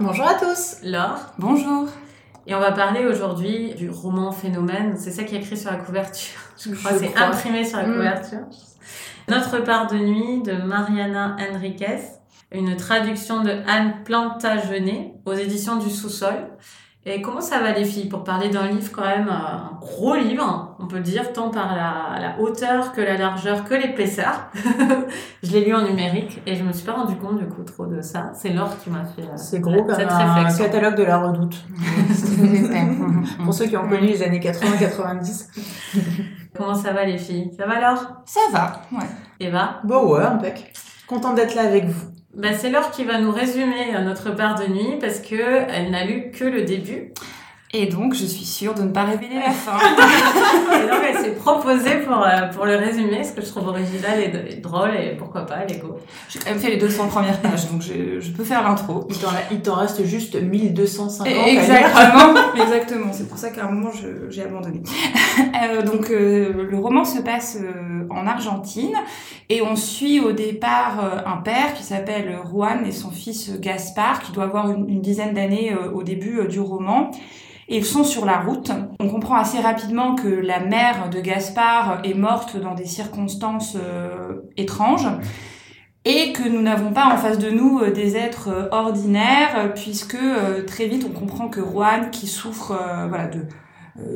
Bonjour 0.00 0.28
à 0.28 0.34
tous. 0.34 0.76
Laure. 0.84 1.18
Bonjour. 1.38 1.88
Et 2.46 2.54
on 2.54 2.60
va 2.60 2.70
parler 2.70 3.04
aujourd'hui 3.04 3.74
du 3.74 3.90
roman 3.90 4.30
Phénomène. 4.30 4.96
C'est 4.96 5.10
ça 5.10 5.24
qui 5.24 5.34
est 5.34 5.38
écrit 5.40 5.56
sur 5.56 5.72
la 5.72 5.78
couverture. 5.78 6.38
Je 6.58 6.72
crois 6.72 6.92
c'est 6.92 7.16
imprimé 7.16 7.64
sur 7.64 7.78
la 7.78 7.88
mm. 7.88 7.94
couverture. 7.94 8.46
Notre 9.26 9.58
part 9.58 9.88
de 9.88 9.96
nuit 9.96 10.42
de 10.42 10.52
Mariana 10.52 11.36
Enriquez. 11.40 11.98
Une 12.52 12.76
traduction 12.76 13.42
de 13.42 13.50
Anne 13.66 14.04
Plantagenet 14.04 15.14
aux 15.24 15.34
éditions 15.34 15.76
du 15.76 15.90
Sous-sol. 15.90 16.46
Et 17.10 17.22
comment 17.22 17.40
ça 17.40 17.60
va 17.60 17.72
les 17.72 17.84
filles 17.84 18.08
pour 18.08 18.22
parler 18.22 18.50
d'un 18.50 18.66
livre 18.66 18.90
quand 18.92 19.06
même, 19.06 19.28
euh, 19.28 19.32
un 19.32 19.78
gros 19.80 20.14
livre, 20.14 20.76
on 20.78 20.86
peut 20.86 21.00
dire, 21.00 21.32
tant 21.32 21.50
par 21.50 21.74
la, 21.74 22.20
la 22.20 22.40
hauteur 22.40 22.92
que 22.92 23.00
la 23.00 23.16
largeur 23.16 23.64
que 23.64 23.74
l'épaisseur? 23.74 24.50
je 25.42 25.52
l'ai 25.52 25.64
lu 25.64 25.74
en 25.74 25.82
numérique 25.82 26.42
et 26.44 26.54
je 26.54 26.62
me 26.62 26.72
suis 26.72 26.84
pas 26.84 26.92
rendu 26.92 27.16
compte 27.16 27.38
du 27.38 27.46
coup 27.46 27.62
trop 27.62 27.86
de 27.86 28.02
ça. 28.02 28.32
C'est 28.34 28.50
Laure 28.50 28.78
qui 28.78 28.90
m'a 28.90 29.04
fait 29.04 29.22
euh, 29.22 29.36
C'est 29.36 29.60
gros 29.60 29.84
comme 29.84 29.98
un 29.98 30.54
catalogue 30.54 30.96
de 30.96 31.04
la 31.04 31.18
redoute. 31.18 31.64
pour 33.44 33.54
ceux 33.54 33.66
qui 33.66 33.76
ont 33.76 33.88
connu 33.88 34.08
les 34.08 34.22
années 34.22 34.40
80-90. 34.40 35.46
comment 36.56 36.74
ça 36.74 36.92
va 36.92 37.04
les 37.04 37.16
filles? 37.16 37.52
Ça 37.56 37.66
va 37.66 37.80
Laure? 37.80 38.22
Ça 38.26 38.40
va, 38.52 38.82
ouais. 38.92 39.06
Eva? 39.40 39.80
Bon 39.84 40.12
ouais, 40.12 40.24
impec. 40.24 40.72
Contente 41.06 41.36
d'être 41.36 41.54
là 41.54 41.62
avec 41.62 41.86
vous. 41.86 42.17
Bah, 42.38 42.52
c'est 42.56 42.70
Laure 42.70 42.92
qui 42.92 43.02
va 43.02 43.18
nous 43.18 43.32
résumer 43.32 43.96
euh, 43.96 44.00
notre 44.02 44.30
part 44.30 44.56
de 44.60 44.68
nuit 44.68 44.96
parce 45.00 45.18
que 45.18 45.34
elle 45.34 45.90
n'a 45.90 46.04
lu 46.04 46.30
que 46.30 46.44
le 46.44 46.62
début. 46.62 47.12
Et 47.74 47.84
donc, 47.84 48.14
je 48.14 48.24
suis 48.24 48.46
sûre 48.46 48.72
de 48.72 48.80
ne 48.80 48.88
pas 48.88 49.04
révéler 49.04 49.34
la 49.34 49.50
fin. 49.50 49.76
et 50.74 50.88
donc, 50.88 51.00
elle 51.06 51.18
s'est 51.18 51.32
proposée 51.32 51.96
pour, 51.96 52.22
euh, 52.22 52.46
pour 52.54 52.64
le 52.64 52.76
résumer, 52.76 53.22
ce 53.22 53.32
que 53.32 53.42
je 53.42 53.48
trouve 53.48 53.68
original 53.68 54.18
et, 54.22 54.56
drôle, 54.56 54.94
et 54.94 55.14
pourquoi 55.16 55.44
pas, 55.44 55.66
Lego. 55.66 55.98
J'ai 56.30 56.38
quand 56.38 56.48
même 56.48 56.58
fait 56.58 56.70
les 56.70 56.78
200 56.78 57.08
premières 57.08 57.38
pages, 57.42 57.70
donc 57.70 57.82
je, 57.82 58.20
je 58.20 58.30
peux 58.30 58.42
faire 58.44 58.62
l'intro. 58.62 59.06
Il 59.50 59.60
t'en 59.60 59.74
reste 59.74 60.02
juste 60.06 60.40
1250 60.40 61.26
Exactement, 61.46 62.34
exactement. 62.62 63.12
C'est 63.12 63.28
pour 63.28 63.36
ça 63.36 63.50
qu'à 63.50 63.66
un 63.66 63.70
moment, 63.70 63.90
j'ai 64.30 64.42
abandonné. 64.42 64.82
euh, 65.38 65.82
donc, 65.82 66.10
euh, 66.10 66.66
le 66.70 66.78
roman 66.78 67.04
se 67.04 67.20
passe 67.20 67.58
euh, 67.60 68.06
en 68.08 68.26
Argentine, 68.26 68.94
et 69.50 69.60
on 69.60 69.76
suit 69.76 70.20
au 70.20 70.32
départ 70.32 71.22
un 71.26 71.36
père 71.36 71.74
qui 71.74 71.82
s'appelle 71.82 72.38
Juan 72.50 72.86
et 72.86 72.92
son 72.92 73.10
fils 73.10 73.60
Gaspard, 73.60 74.22
qui 74.22 74.32
doit 74.32 74.44
avoir 74.44 74.70
une, 74.70 74.88
une 74.88 75.02
dizaine 75.02 75.34
d'années 75.34 75.74
au 75.92 76.02
début 76.02 76.46
du 76.48 76.60
roman 76.60 77.10
et 77.68 77.76
ils 77.76 77.84
sont 77.84 78.04
sur 78.04 78.24
la 78.24 78.40
route. 78.40 78.70
On 78.98 79.08
comprend 79.08 79.36
assez 79.36 79.60
rapidement 79.60 80.14
que 80.14 80.28
la 80.28 80.60
mère 80.60 81.10
de 81.10 81.20
Gaspard 81.20 82.00
est 82.02 82.14
morte 82.14 82.56
dans 82.56 82.74
des 82.74 82.86
circonstances 82.86 83.76
euh, 83.76 84.40
étranges 84.56 85.08
et 86.04 86.32
que 86.32 86.48
nous 86.48 86.62
n'avons 86.62 86.92
pas 86.92 87.12
en 87.12 87.18
face 87.18 87.38
de 87.38 87.50
nous 87.50 87.80
euh, 87.80 87.90
des 87.90 88.16
êtres 88.16 88.48
euh, 88.48 88.68
ordinaires 88.70 89.72
puisque 89.74 90.16
très 90.66 90.86
vite 90.86 91.06
on 91.08 91.12
comprend 91.12 91.48
que 91.48 91.60
Juan 91.60 92.10
qui 92.10 92.26
souffre 92.26 92.78
voilà 93.08 93.26
de 93.26 93.46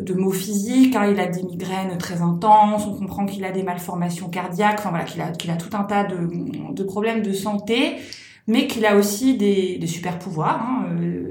de 0.00 0.14
maux 0.14 0.30
physiques, 0.30 0.94
hein, 0.94 1.10
il 1.10 1.18
a 1.18 1.26
des 1.26 1.42
migraines 1.42 1.98
très 1.98 2.22
intenses, 2.22 2.86
on 2.86 2.94
comprend 2.96 3.26
qu'il 3.26 3.44
a 3.44 3.50
des 3.50 3.64
malformations 3.64 4.28
cardiaques, 4.28 4.78
enfin 4.78 4.90
voilà, 4.90 5.04
qu'il 5.04 5.20
a, 5.20 5.32
qu'il 5.32 5.50
a 5.50 5.56
tout 5.56 5.76
un 5.76 5.82
tas 5.82 6.04
de, 6.04 6.18
de 6.72 6.82
problèmes 6.84 7.20
de 7.20 7.32
santé, 7.32 7.96
mais 8.46 8.68
qu'il 8.68 8.86
a 8.86 8.94
aussi 8.94 9.36
des, 9.36 9.78
des 9.78 9.86
super 9.88 10.20
pouvoirs, 10.20 10.62
hein, 10.62 10.86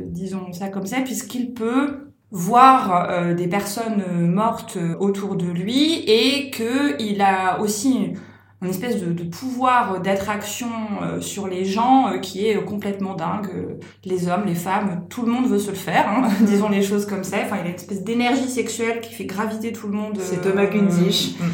disons 0.07 0.51
ça 0.51 0.67
comme 0.67 0.85
ça, 0.85 0.99
puisqu'il 0.99 1.53
peut 1.53 2.10
voir 2.31 3.09
euh, 3.09 3.33
des 3.33 3.47
personnes 3.47 4.31
mortes 4.31 4.77
autour 4.99 5.35
de 5.35 5.47
lui 5.47 6.03
et 6.07 6.49
qu'il 6.49 7.21
a 7.21 7.59
aussi 7.59 8.13
une 8.61 8.69
espèce 8.69 9.01
de, 9.01 9.23
pouvoir 9.23 10.01
d'attraction 10.01 10.69
euh, 11.01 11.19
sur 11.19 11.47
les 11.47 11.65
gens 11.65 12.09
euh, 12.09 12.19
qui 12.19 12.45
est 12.47 12.63
complètement 12.63 13.15
dingue. 13.15 13.49
Les 14.05 14.29
hommes, 14.29 14.43
les 14.45 14.53
femmes, 14.55 15.05
tout 15.09 15.23
le 15.23 15.31
monde 15.31 15.47
veut 15.47 15.57
se 15.57 15.71
le 15.71 15.75
faire, 15.75 16.07
hein, 16.07 16.29
disons 16.41 16.69
les 16.69 16.83
choses 16.83 17.07
comme 17.07 17.23
ça. 17.23 17.37
Enfin, 17.43 17.57
il 17.59 17.65
a 17.65 17.69
une 17.69 17.75
espèce 17.75 18.03
d'énergie 18.03 18.49
sexuelle 18.49 19.01
qui 19.01 19.13
fait 19.13 19.25
graviter 19.25 19.73
tout 19.73 19.87
le 19.87 19.93
monde. 19.93 20.19
C'est 20.21 20.41
Thomas 20.41 20.67
Gunzich. 20.67 21.35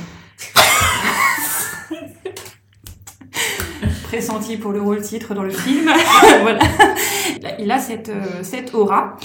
Pressenti 4.04 4.58
pour 4.58 4.72
le 4.72 4.82
rôle 4.82 5.02
titre 5.02 5.34
dans 5.34 5.44
le 5.44 5.50
film. 5.50 5.90
voilà. 6.42 6.60
Il 7.60 7.72
a 7.72 7.80
cette, 7.80 8.12
cette 8.42 8.74
aura. 8.74 9.18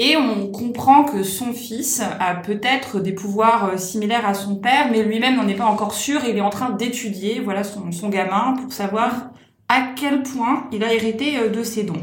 Et 0.00 0.16
on 0.16 0.46
comprend 0.46 1.02
que 1.02 1.24
son 1.24 1.52
fils 1.52 2.00
a 2.20 2.36
peut-être 2.36 3.00
des 3.00 3.12
pouvoirs 3.12 3.70
euh, 3.72 3.76
similaires 3.76 4.26
à 4.26 4.32
son 4.32 4.54
père, 4.54 4.90
mais 4.92 5.02
lui-même 5.02 5.36
n'en 5.36 5.48
est 5.48 5.56
pas 5.56 5.64
encore 5.64 5.92
sûr. 5.92 6.20
il 6.24 6.36
est 6.36 6.40
en 6.40 6.50
train 6.50 6.70
d'étudier, 6.70 7.40
voilà, 7.40 7.64
son, 7.64 7.90
son 7.90 8.08
gamin 8.08 8.54
pour 8.62 8.72
savoir 8.72 9.30
à 9.68 9.88
quel 9.96 10.22
point 10.22 10.68
il 10.70 10.84
a 10.84 10.94
hérité 10.94 11.38
euh, 11.38 11.48
de 11.48 11.64
ses 11.64 11.82
dons. 11.82 12.00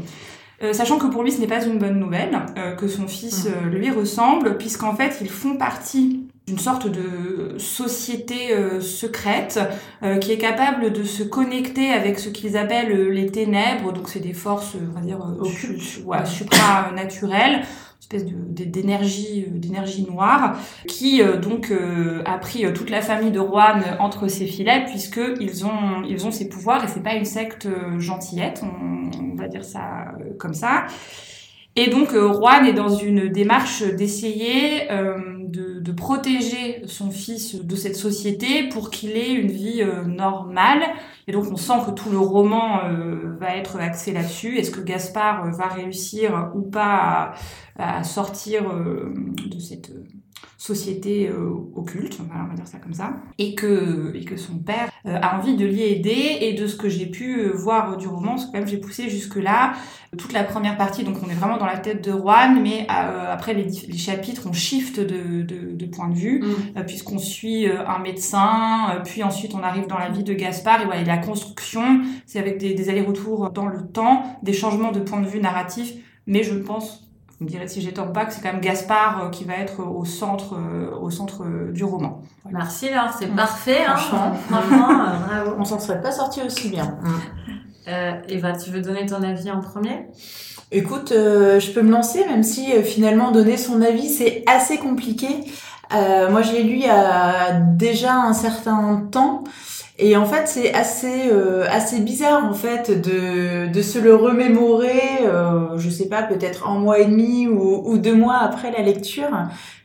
Euh, 0.62 0.74
sachant 0.74 0.98
que 0.98 1.06
pour 1.06 1.22
lui 1.22 1.32
ce 1.32 1.40
n'est 1.40 1.46
pas 1.46 1.64
une 1.64 1.78
bonne 1.78 1.98
nouvelle, 1.98 2.38
que 2.78 2.88
son 2.88 3.06
fils 3.08 3.46
mmh. 3.46 3.68
lui 3.68 3.90
ressemble, 3.90 4.56
puisqu'en 4.56 4.94
fait 4.94 5.18
ils 5.20 5.28
font 5.28 5.56
partie 5.56 6.25
d'une 6.46 6.58
sorte 6.58 6.86
de 6.88 7.58
société 7.58 8.54
secrète 8.80 9.58
qui 10.20 10.30
est 10.30 10.38
capable 10.38 10.92
de 10.92 11.02
se 11.02 11.24
connecter 11.24 11.90
avec 11.90 12.20
ce 12.20 12.28
qu'ils 12.28 12.56
appellent 12.56 13.10
les 13.10 13.26
ténèbres, 13.26 13.92
donc 13.92 14.08
c'est 14.08 14.20
des 14.20 14.32
forces, 14.32 14.76
on 14.76 14.94
va 14.94 15.04
dire, 15.04 15.18
occultes, 15.40 16.04
ouais, 16.04 16.24
supranaturelles, 16.24 17.64
espèce 18.12 18.24
d'énergie 18.24 19.46
euh, 19.48 19.58
d'énergie 19.58 20.06
noire 20.08 20.56
qui 20.86 21.22
euh, 21.22 21.38
donc 21.38 21.70
euh, 21.70 22.22
a 22.24 22.38
pris 22.38 22.72
toute 22.72 22.90
la 22.90 23.00
famille 23.00 23.32
de 23.32 23.40
Juan 23.40 23.82
entre 23.98 24.28
ses 24.28 24.46
filets 24.46 24.84
puisque 24.86 25.20
ils 25.40 25.66
ont 25.66 26.02
ils 26.08 26.26
ont 26.26 26.30
ses 26.30 26.48
pouvoirs. 26.48 26.84
Et 26.84 26.88
c'est 26.88 27.02
pas 27.02 27.14
une 27.14 27.24
secte 27.24 27.68
gentillette 27.98 28.62
on, 28.62 29.34
va 29.36 29.48
dire 29.48 29.64
ça 29.64 30.14
comme 30.38 30.54
ça 30.54 30.86
et 31.76 31.90
donc 31.90 32.12
Juan 32.12 32.66
est 32.66 32.72
dans 32.72 32.88
une 32.88 33.28
démarche 33.28 33.82
d'essayer 33.82 34.88
de, 34.88 35.80
de, 35.80 35.92
protéger 35.92 36.82
son 36.86 37.10
fils 37.10 37.54
de 37.54 37.76
cette 37.76 37.96
société 37.96 38.68
pour 38.68 38.90
qu'il 38.90 39.10
ait 39.10 39.32
une 39.32 39.50
vie 39.50 39.82
normale. 40.06 40.82
Et 41.28 41.32
donc 41.32 41.44
on 41.50 41.56
sent 41.56 41.74
que 41.86 41.90
tout 41.92 42.10
le 42.10 42.18
roman 42.18 42.80
va 43.38 43.56
être 43.56 43.78
axé 43.78 44.12
là-dessus. 44.12 44.58
Est-ce 44.58 44.70
que 44.70 44.80
Gaspard 44.80 45.50
va 45.52 45.66
réussir 45.66 46.50
ou 46.54 46.62
pas 46.62 47.34
à 47.78 48.04
sortir 48.04 48.70
euh, 48.70 49.12
de 49.46 49.58
cette 49.58 49.90
euh, 49.90 50.04
société 50.58 51.28
euh, 51.28 51.50
occulte, 51.74 52.18
on 52.20 52.48
va 52.48 52.54
dire 52.54 52.66
ça 52.66 52.78
comme 52.78 52.94
ça, 52.94 53.14
et 53.38 53.54
que, 53.54 54.12
et 54.14 54.24
que 54.24 54.36
son 54.36 54.58
père 54.58 54.90
a 55.04 55.38
envie 55.38 55.54
de 55.54 55.64
l'y 55.64 55.82
aider, 55.82 56.38
et 56.40 56.54
de 56.54 56.66
ce 56.66 56.76
que 56.76 56.88
j'ai 56.88 57.06
pu 57.06 57.48
voir 57.50 57.96
du 57.96 58.08
roman, 58.08 58.30
parce 58.30 58.46
que 58.46 58.52
quand 58.52 58.58
même 58.58 58.66
j'ai 58.66 58.78
poussé 58.78 59.08
jusque-là, 59.08 59.74
toute 60.18 60.32
la 60.32 60.42
première 60.42 60.76
partie, 60.76 61.04
donc 61.04 61.16
on 61.24 61.30
est 61.30 61.34
vraiment 61.34 61.58
dans 61.58 61.66
la 61.66 61.78
tête 61.78 62.02
de 62.04 62.10
Juan, 62.10 62.60
mais 62.60 62.86
après 62.88 63.54
les, 63.54 63.64
les, 63.64 63.98
chapitres, 63.98 64.42
on 64.48 64.52
shift 64.52 64.98
de, 64.98 65.42
de, 65.42 65.72
de 65.72 65.86
point 65.86 66.08
de 66.08 66.14
vue, 66.14 66.42
mm. 66.42 66.84
puisqu'on 66.86 67.18
suit 67.18 67.66
un 67.68 67.98
médecin, 67.98 69.00
puis 69.04 69.22
ensuite 69.22 69.54
on 69.54 69.62
arrive 69.62 69.86
dans 69.86 69.98
la 69.98 70.08
vie 70.08 70.24
de 70.24 70.34
Gaspard, 70.34 70.82
et 70.82 70.86
voilà, 70.86 71.04
la 71.04 71.18
construction, 71.18 72.00
c'est 72.24 72.40
avec 72.40 72.58
des, 72.58 72.74
des 72.74 72.88
allers-retours 72.88 73.50
dans 73.50 73.66
le 73.66 73.86
temps, 73.86 74.24
des 74.42 74.52
changements 74.52 74.90
de 74.90 75.00
point 75.00 75.20
de 75.20 75.26
vue 75.26 75.40
narratif, 75.40 75.92
mais 76.26 76.42
je 76.42 76.54
pense 76.54 77.05
vous 77.38 77.44
me 77.44 77.50
direz 77.50 77.68
si 77.68 77.82
j'ai 77.82 77.92
tort 77.92 78.12
pas 78.12 78.24
que 78.24 78.32
c'est 78.32 78.40
quand 78.40 78.52
même 78.52 78.62
Gaspard 78.62 79.24
euh, 79.24 79.28
qui 79.28 79.44
va 79.44 79.54
être 79.56 79.80
au 79.80 80.06
centre, 80.06 80.54
euh, 80.54 80.96
au 80.98 81.10
centre 81.10 81.42
euh, 81.44 81.70
du 81.70 81.84
roman. 81.84 82.22
Merci 82.50 82.88
Laure, 82.88 83.10
c'est 83.18 83.26
mm. 83.26 83.36
parfait. 83.36 83.84
Hein. 83.86 83.96
Franchement, 83.96 84.32
bravo. 85.28 85.56
On 85.58 85.64
s'en 85.64 85.78
serait 85.78 86.00
pas 86.00 86.12
sorti 86.12 86.40
aussi 86.42 86.70
bien. 86.70 86.96
Euh, 87.88 88.12
Eva, 88.28 88.52
tu 88.52 88.70
veux 88.70 88.80
donner 88.80 89.04
ton 89.04 89.22
avis 89.22 89.50
en 89.50 89.60
premier? 89.60 90.06
Écoute, 90.72 91.10
je 91.12 91.72
peux 91.72 91.82
me 91.82 91.92
lancer, 91.92 92.24
même 92.26 92.42
si 92.42 92.72
finalement 92.82 93.30
donner 93.30 93.56
son 93.56 93.80
avis 93.82 94.08
c'est 94.08 94.42
assez 94.48 94.78
compliqué. 94.78 95.28
moi, 95.92 96.42
je 96.42 96.52
l'ai 96.52 96.64
lu 96.64 96.72
il 96.72 96.86
y 96.86 96.88
a 96.88 97.60
déjà 97.60 98.14
un 98.14 98.32
certain 98.32 99.06
temps. 99.12 99.44
Et 99.98 100.14
en 100.16 100.26
fait, 100.26 100.46
c'est 100.46 100.74
assez 100.74 101.30
euh, 101.30 101.64
assez 101.70 102.00
bizarre 102.00 102.44
en 102.44 102.52
fait 102.52 102.90
de 102.90 103.72
de 103.72 103.82
se 103.82 103.98
le 103.98 104.14
remémorer, 104.14 105.24
euh, 105.24 105.78
je 105.78 105.88
sais 105.88 106.08
pas, 106.08 106.22
peut-être 106.22 106.68
un 106.68 106.78
mois 106.78 106.98
et 107.00 107.06
demi 107.06 107.48
ou, 107.48 107.96
deux 107.96 108.14
mois 108.14 108.36
après 108.36 108.70
la 108.70 108.82
lecture, 108.82 109.30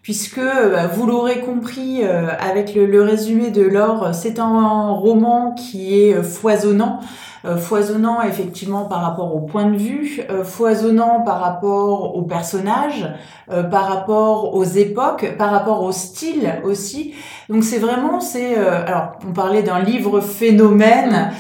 puisque 0.02 0.42
bah, 0.42 0.88
vous 0.88 1.06
l'aurez 1.06 1.40
compris 1.40 2.04
euh, 2.04 2.28
avec 2.40 2.76
le, 2.76 2.86
le, 2.88 3.02
résumé 3.04 3.52
de 3.52 3.62
l'or, 3.62 4.14
c'est 4.14 4.40
un 4.40 4.90
roman 4.90 5.54
qui 5.54 5.98
est 5.98 6.22
foisonnant. 6.22 7.00
Euh, 7.44 7.58
foisonnant 7.58 8.22
effectivement 8.22 8.86
par 8.86 9.02
rapport 9.02 9.36
au 9.36 9.40
point 9.40 9.66
de 9.66 9.76
vue, 9.76 10.22
euh, 10.30 10.44
foisonnant 10.44 11.22
par 11.22 11.40
rapport 11.40 12.16
aux 12.16 12.22
personnages, 12.22 13.08
euh, 13.52 13.64
par 13.64 13.88
rapport 13.88 14.54
aux 14.54 14.64
époques, 14.64 15.36
par 15.40 15.50
rapport 15.50 15.82
au 15.82 15.92
style 15.92 16.62
aussi. 16.64 17.16
Donc 17.52 17.64
c'est 17.66 17.80
vraiment, 17.80 18.22
c'est 18.22 18.56
alors 18.56 19.20
on 19.28 19.34
parlait 19.34 19.62
d'un 19.62 19.80
livre 19.80 20.22
phénomène. 20.22 21.32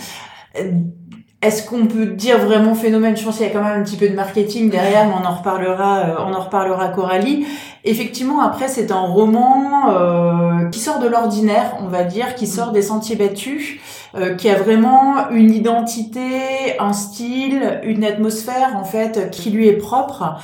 Est-ce 1.41 1.67
qu'on 1.67 1.87
peut 1.87 2.05
dire 2.05 2.37
vraiment 2.37 2.75
phénomène? 2.75 3.15
Je 3.15 3.23
pense 3.23 3.37
qu'il 3.37 3.47
y 3.47 3.49
a 3.49 3.53
quand 3.53 3.63
même 3.63 3.79
un 3.79 3.83
petit 3.83 3.95
peu 3.95 4.09
de 4.09 4.13
marketing 4.13 4.69
derrière, 4.69 5.07
mais 5.07 5.13
on 5.19 5.25
en 5.25 5.35
reparlera, 5.35 6.27
on 6.27 6.33
en 6.33 6.41
reparlera 6.41 6.89
Coralie. 6.89 7.47
Effectivement, 7.83 8.41
après, 8.41 8.67
c'est 8.67 8.91
un 8.91 8.99
roman 8.99 9.89
euh, 9.89 10.69
qui 10.69 10.79
sort 10.79 10.99
de 10.99 11.07
l'ordinaire, 11.07 11.77
on 11.81 11.87
va 11.87 12.03
dire, 12.03 12.35
qui 12.35 12.45
sort 12.45 12.73
des 12.73 12.83
sentiers 12.83 13.15
battus, 13.15 13.79
qui 14.37 14.49
a 14.49 14.55
vraiment 14.55 15.29
une 15.31 15.51
identité, 15.51 16.77
un 16.77 16.93
style, 16.93 17.79
une 17.83 18.03
atmosphère 18.03 18.75
en 18.75 18.83
fait 18.83 19.31
qui 19.31 19.49
lui 19.49 19.69
est 19.69 19.77
propre. 19.77 20.35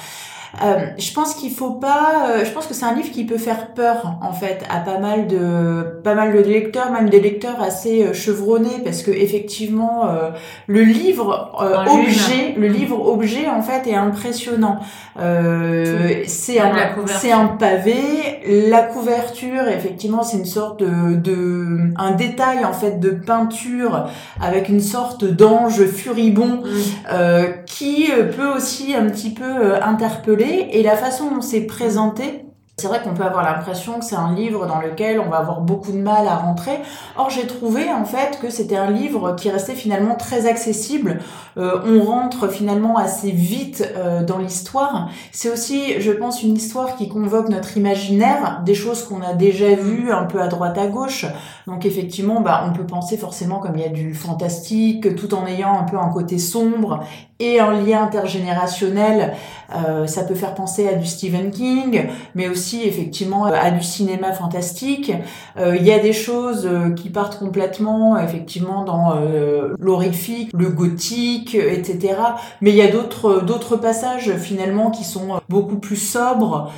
Euh, 0.64 0.88
je 0.98 1.14
pense 1.14 1.36
qu'il 1.36 1.52
faut 1.52 1.72
pas. 1.72 2.30
Euh, 2.30 2.46
je 2.46 2.52
pense 2.52 2.66
que 2.66 2.74
c'est 2.74 2.86
un 2.86 2.94
livre 2.94 3.12
qui 3.12 3.26
peut 3.26 3.38
faire 3.38 3.74
peur 3.74 4.18
en 4.22 4.34
fait 4.34 4.64
à 4.70 4.80
pas 4.80 4.98
mal 4.98 5.28
de 5.28 6.02
pas 6.04 6.16
mal 6.16 6.34
de 6.34 6.40
lecteurs, 6.40 6.92
même 6.92 7.10
des 7.10 7.20
lecteurs 7.20 7.62
assez 7.62 8.04
euh, 8.04 8.14
chevronnés, 8.14 8.82
parce 8.84 9.04
que 9.04 9.12
effectivement 9.12 10.10
euh, 10.10 10.32
le 10.68 10.82
livre 10.82 11.52
objet, 11.56 12.56
le 12.58 12.68
livre 12.68 13.00
objet 13.08 13.48
en 13.48 13.62
fait 13.62 13.88
est 13.88 13.96
impressionnant. 13.96 14.80
c'est 15.16 16.60
un 16.60 16.74
c'est 17.06 17.32
un 17.32 17.48
pavé. 17.48 18.37
La 18.46 18.84
couverture, 18.84 19.68
effectivement, 19.68 20.24
c'est 20.24 20.38
une 20.38 20.46
sorte 20.46 20.80
de, 20.80 21.16
de 21.16 21.92
un 21.98 22.12
détail 22.12 22.66
en 22.66 22.74
fait 22.74 23.00
de 23.00 23.10
peinture 23.10 24.10
avec 24.42 24.70
une 24.70 24.82
sorte 24.82 25.26
d'ange 25.26 25.86
furibond 25.86 26.64
mm. 26.64 27.66
qui 27.66 28.08
peut 28.36 28.50
aussi 28.56 28.96
un 28.96 29.10
petit 29.10 29.34
peu 29.34 29.76
interpeller 29.82 30.70
et 30.72 30.84
la 30.84 30.96
façon 30.96 31.32
dont 31.32 31.42
c'est 31.42 31.62
présenté, 31.62 32.47
c'est 32.80 32.86
vrai 32.86 33.02
qu'on 33.02 33.16
peut 33.16 33.24
avoir 33.24 33.44
l'impression 33.44 33.98
que 33.98 34.06
c'est 34.06 34.16
un 34.16 34.36
livre 34.36 34.68
dans 34.68 34.80
lequel 34.80 35.20
on 35.20 35.30
va 35.30 35.38
avoir 35.38 35.62
beaucoup 35.62 35.92
de 35.92 35.98
mal 35.98 36.28
à 36.28 36.36
rentrer. 36.36 36.80
Or, 37.18 37.32
j'ai 37.32 37.48
trouvé 37.48 37.92
en 37.92 38.06
fait 38.06 38.38
que 38.40 38.52
c'était 38.52 38.76
un 38.76 38.92
livre 38.92 39.36
qui 39.36 39.50
restait 39.50 39.74
finalement 39.74 40.14
très 40.14 40.46
accessible. 40.46 41.18
Euh, 41.58 41.82
on 41.88 42.04
rentre 42.04 42.50
finalement 42.50 42.96
assez 42.96 43.32
vite 43.32 43.84
euh, 43.98 44.24
dans 44.24 44.38
l'histoire. 44.38 45.10
C'est 45.32 45.50
aussi, 45.50 46.00
je 46.00 46.12
pense, 46.12 46.44
une 46.44 46.54
histoire 46.54 46.96
qui 46.98 47.10
convoque 47.10 47.50
notre 47.50 47.78
imaginaire, 47.78 48.62
des 48.64 48.76
choses 48.76 49.04
qu'on 49.04 49.24
a 49.24 49.34
déjà 49.34 49.74
vues 49.74 50.12
un 50.12 50.26
peu 50.26 50.40
à 50.40 50.46
droite 50.46 50.78
à 50.78 50.86
gauche. 50.86 51.26
Donc 51.66 51.84
effectivement, 51.84 52.42
bah, 52.42 52.64
on 52.70 52.74
peut 52.74 52.86
penser 52.86 53.18
forcément 53.18 53.58
comme 53.58 53.76
il 53.76 53.82
y 53.82 53.86
a 53.86 53.90
du 53.90 54.14
fantastique, 54.14 55.16
tout 55.16 55.34
en 55.34 55.48
ayant 55.48 55.80
un 55.80 55.84
peu 55.84 55.98
un 55.98 56.10
côté 56.10 56.38
sombre 56.38 57.00
et 57.40 57.60
un 57.60 57.74
lien 57.74 58.04
intergénérationnel. 58.04 59.34
Euh, 59.76 60.08
ça 60.08 60.24
peut 60.24 60.36
faire 60.36 60.56
penser 60.56 60.88
à 60.88 60.94
du 60.94 61.06
Stephen 61.06 61.52
King, 61.52 62.08
mais 62.36 62.48
aussi 62.48 62.67
effectivement 62.76 63.46
à 63.46 63.72
du 63.72 63.84
cinéma 63.84 64.34
fantastique. 64.34 65.12
Euh, 65.58 65.76
il 65.76 65.86
y 65.86 65.92
a 65.92 66.00
des 66.00 66.14
choses 66.14 66.66
euh, 66.66 66.92
qui 66.92 67.10
partent 67.10 67.40
complètement 67.40 68.18
effectivement 68.18 68.84
dans 68.84 69.16
euh, 69.16 69.76
l'horrifique, 69.80 70.52
le 70.54 70.70
gothique, 70.70 71.56
etc. 71.56 72.16
Mais 72.62 72.72
il 72.72 72.76
y 72.76 72.82
a 72.82 72.88
d'autres 72.88 73.42
d'autres 73.42 73.78
passages 73.78 74.36
finalement 74.38 74.92
qui 74.92 75.04
sont 75.04 75.40
beaucoup 75.50 75.78
plus 75.78 75.96
sobres 75.96 76.72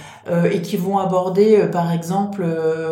et 0.52 0.62
qui 0.62 0.78
vont 0.78 1.00
aborder 1.00 1.58
par 1.72 1.92
exemple 1.92 2.46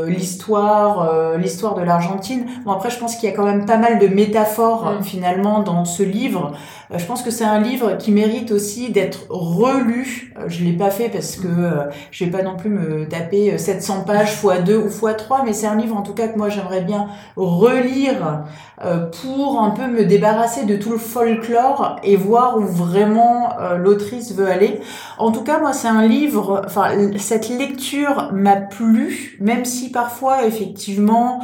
l'histoire 0.08 1.38
l'histoire 1.38 1.76
de 1.76 1.82
l'Argentine. 1.82 2.46
Bon 2.66 2.72
après 2.72 2.90
je 2.90 2.98
pense 2.98 3.16
qu'il 3.16 3.30
y 3.30 3.32
a 3.32 3.36
quand 3.36 3.46
même 3.46 3.66
pas 3.66 3.78
mal 3.78 4.00
de 4.00 4.08
métaphores 4.08 5.00
mm. 5.00 5.04
finalement 5.04 5.60
dans 5.60 5.86
ce 5.86 6.02
livre. 6.02 6.54
Je 6.96 7.06
pense 7.06 7.22
que 7.22 7.32
c'est 7.32 7.44
un 7.44 7.60
livre 7.60 7.98
qui 7.98 8.12
mérite 8.12 8.52
aussi 8.52 8.92
d'être 8.92 9.28
relu. 9.30 10.34
Euh, 10.38 10.46
je 10.48 10.64
l'ai 10.64 10.72
pas 10.72 10.90
fait 10.90 11.10
parce 11.10 11.36
que 11.36 11.48
euh, 11.48 11.84
je 12.12 12.24
vais 12.24 12.32
pas 12.32 12.44
non 12.44 12.56
plus 12.56 12.70
me 12.70 13.08
taper 13.08 13.58
700 13.58 14.00
euh, 14.00 14.04
pages 14.06 14.36
fois 14.36 14.60
2 14.60 14.78
ou 14.78 14.90
fois 14.90 15.14
3, 15.14 15.44
mais 15.44 15.52
c'est 15.52 15.68
un 15.68 15.76
livre 15.76 15.98
en 15.98 16.02
tout 16.02 16.14
cas 16.14 16.30
que 16.30 16.38
moi 16.38 16.48
j'aimerais 16.48 16.82
bien 16.82 17.08
relire 17.36 18.44
pour 19.22 19.60
un 19.60 19.72
peu 19.72 19.88
me 19.88 20.06
débarrasser 20.06 20.66
de 20.66 20.76
tout 20.76 20.92
le 20.92 20.98
folklore 20.98 21.98
et 22.04 22.16
voir 22.16 22.58
où 22.58 22.62
vraiment 22.62 23.56
l'autrice 23.76 24.34
veut 24.34 24.48
aller. 24.48 24.80
En 25.18 25.32
tout 25.32 25.44
cas, 25.44 25.60
moi 25.60 25.74
c'est 25.74 25.88
un 25.88 26.06
livre, 26.06 26.62
enfin 26.66 26.92
cette 27.18 27.50
lecture 27.50 28.30
m'a 28.34 28.56
plu, 28.56 29.38
même 29.40 29.66
si 29.66 29.90
parfois 29.90 30.46
effectivement 30.46 31.42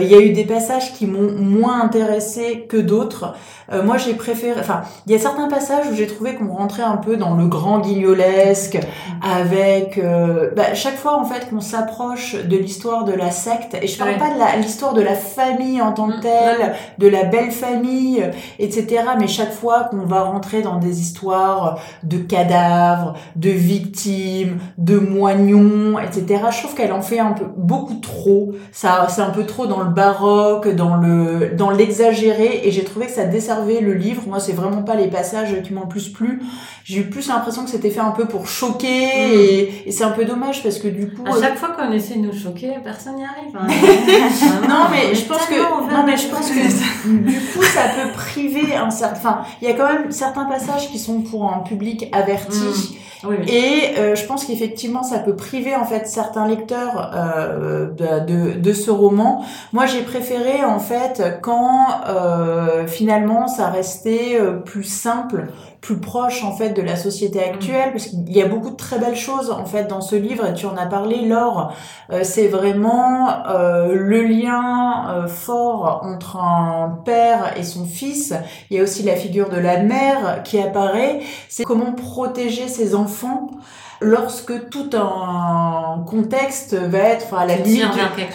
il 0.00 0.06
y 0.06 0.14
a 0.14 0.20
eu 0.20 0.30
des 0.30 0.44
passages 0.44 0.92
qui 0.94 1.06
m'ont 1.06 1.32
moins 1.32 1.82
intéressé 1.82 2.66
que 2.68 2.76
d'autres. 2.76 3.34
Euh, 3.72 3.84
moi, 3.84 3.96
j'ai 3.98 4.14
préféré. 4.14 4.58
Enfin, 4.58 4.82
il 5.06 5.12
y 5.12 5.14
a 5.14 5.18
certains 5.18 5.48
passages 5.48 5.86
où 5.90 5.94
j'ai 5.94 6.06
trouvé 6.06 6.34
qu'on 6.34 6.52
rentrait 6.52 6.82
un 6.82 6.96
peu 6.96 7.16
dans 7.16 7.34
le 7.36 7.46
grand 7.46 7.78
guignolesque, 7.78 8.78
avec 9.22 9.98
euh, 9.98 10.50
bah, 10.56 10.74
chaque 10.74 10.96
fois 10.96 11.16
en 11.18 11.24
fait 11.24 11.48
qu'on 11.48 11.60
s'approche 11.60 12.34
de 12.34 12.56
l'histoire 12.56 13.04
de 13.04 13.12
la 13.12 13.30
secte. 13.30 13.76
Et 13.80 13.86
je 13.86 13.98
parle 13.98 14.16
pas 14.16 14.30
de 14.30 14.62
l'histoire 14.62 14.92
de 14.92 15.02
la 15.02 15.14
famille 15.14 15.80
en 15.80 15.92
tant 15.92 16.08
que 16.08 16.16
mm, 16.16 16.20
telle, 16.20 16.74
de 16.98 17.08
la 17.08 17.24
belle 17.24 17.52
famille, 17.52 18.24
etc. 18.58 19.04
Mais 19.18 19.28
chaque 19.28 19.52
fois 19.52 19.84
qu'on 19.84 20.04
va 20.04 20.22
rentrer 20.22 20.62
dans 20.62 20.78
des 20.78 21.00
histoires 21.00 21.78
de 22.02 22.18
cadavres, 22.18 23.14
de 23.36 23.50
victimes, 23.50 24.58
de 24.78 24.98
moignons, 24.98 25.98
etc. 25.98 26.42
Je 26.50 26.58
trouve 26.58 26.74
qu'elle 26.74 26.92
en 26.92 27.02
fait 27.02 27.20
un 27.20 27.32
peu 27.32 27.46
beaucoup 27.56 28.00
trop. 28.00 28.52
Ça, 28.72 29.06
c'est 29.08 29.22
un 29.22 29.30
peu 29.30 29.46
trop 29.46 29.66
dans 29.70 29.80
le 29.80 29.90
baroque, 29.90 30.68
dans 30.68 30.96
le 30.96 31.52
dans 31.56 31.70
l'exagéré. 31.70 32.60
Et 32.64 32.70
j'ai 32.70 32.84
trouvé 32.84 33.06
que 33.06 33.12
ça 33.12 33.24
desservait 33.24 33.80
le 33.80 33.94
livre. 33.94 34.22
Moi, 34.26 34.40
c'est 34.40 34.52
vraiment 34.52 34.82
pas 34.82 34.96
les 34.96 35.08
passages 35.08 35.62
qui 35.62 35.72
m'ont 35.72 35.82
le 35.82 35.88
plus 35.88 36.08
plu. 36.10 36.42
J'ai 36.84 37.00
eu 37.00 37.08
plus 37.08 37.28
l'impression 37.28 37.64
que 37.64 37.70
c'était 37.70 37.90
fait 37.90 38.00
un 38.00 38.10
peu 38.10 38.26
pour 38.26 38.46
choquer 38.46 39.06
mm. 39.06 39.86
et, 39.86 39.92
c'est 39.92 40.04
un 40.04 40.10
peu 40.10 40.24
dommage 40.24 40.62
parce 40.62 40.78
que 40.78 40.88
du 40.88 41.08
coup. 41.08 41.24
À 41.24 41.40
chaque 41.40 41.56
fois 41.56 41.70
qu'on 41.70 41.90
essaie 41.92 42.16
de 42.16 42.26
nous 42.26 42.36
choquer, 42.36 42.72
personne 42.82 43.16
n'y 43.16 43.24
arrive. 43.24 43.56
Hein. 43.56 43.66
non, 44.68 44.86
mais 44.90 45.14
je 45.14 45.24
pense 45.24 45.46
que, 45.46 45.54
non, 45.54 46.04
mais 46.04 46.16
je 46.16 46.28
pense 46.28 46.50
que 46.50 47.08
du 47.08 47.40
coup, 47.40 47.62
ça 47.62 47.82
peut 47.94 48.12
priver 48.12 48.74
un 48.74 48.90
certain, 48.90 49.16
enfin, 49.16 49.42
il 49.62 49.68
y 49.68 49.70
a 49.70 49.74
quand 49.74 49.92
même 49.92 50.10
certains 50.10 50.44
passages 50.44 50.90
qui 50.90 50.98
sont 50.98 51.20
pour 51.22 51.50
un 51.50 51.60
public 51.60 52.08
averti. 52.12 52.98
Et 53.46 53.98
euh, 53.98 54.14
je 54.14 54.24
pense 54.24 54.44
qu'effectivement, 54.44 55.02
ça 55.02 55.18
peut 55.18 55.36
priver 55.36 55.74
en 55.74 55.84
fait 55.84 56.06
certains 56.06 56.46
lecteurs 56.46 57.10
euh, 57.14 57.86
de, 57.90 58.58
de, 58.58 58.72
ce 58.72 58.90
roman. 58.90 59.44
Moi, 59.72 59.86
j'ai 59.86 60.02
préféré 60.02 60.64
en 60.64 60.78
fait 60.78 61.22
quand 61.42 61.86
euh, 62.08 62.86
finalement 62.86 63.46
ça 63.48 63.68
restait 63.68 64.38
plus 64.64 64.84
simple, 64.84 65.48
plus 65.80 65.98
proche 65.98 66.44
en 66.44 66.52
fait 66.52 66.70
de 66.70 66.82
la 66.82 66.96
société 66.96 67.42
actuelle, 67.42 67.90
parce 67.92 68.06
qu'il 68.06 68.32
y 68.32 68.42
a 68.42 68.46
beaucoup 68.46 68.70
de 68.70 68.76
très 68.76 68.98
belles 68.98 69.16
choses 69.16 69.50
en 69.50 69.64
fait 69.64 69.84
dans 69.84 70.00
ce 70.00 70.14
livre. 70.14 70.46
Et 70.46 70.54
tu 70.54 70.66
en 70.66 70.76
as 70.76 70.86
parlé, 70.86 71.26
Laure. 71.26 71.72
Euh, 72.12 72.20
c'est 72.22 72.48
vraiment 72.48 73.28
le 73.48 74.22
lien 74.22 75.26
fort 75.26 76.02
entre 76.04 76.36
un 76.36 77.00
père 77.04 77.56
et 77.56 77.64
son 77.64 77.84
fils. 77.84 78.34
Il 78.70 78.76
y 78.76 78.80
a 78.80 78.82
aussi 78.82 79.02
la 79.02 79.16
figure 79.16 79.48
de 79.48 79.58
la 79.58 79.82
mère 79.82 80.42
qui 80.44 80.58
apparaît. 80.58 81.20
C'est 81.48 81.64
comment 81.64 81.92
protéger 81.92 82.68
ses 82.68 82.94
enfants 82.94 83.00
enfant 83.00 83.50
lorsque 84.00 84.70
tout 84.70 84.90
un 84.94 86.04
contexte 86.06 86.74
va 86.74 86.98
être 86.98 87.34
à 87.34 87.44
la 87.44 87.56
limite 87.56 87.84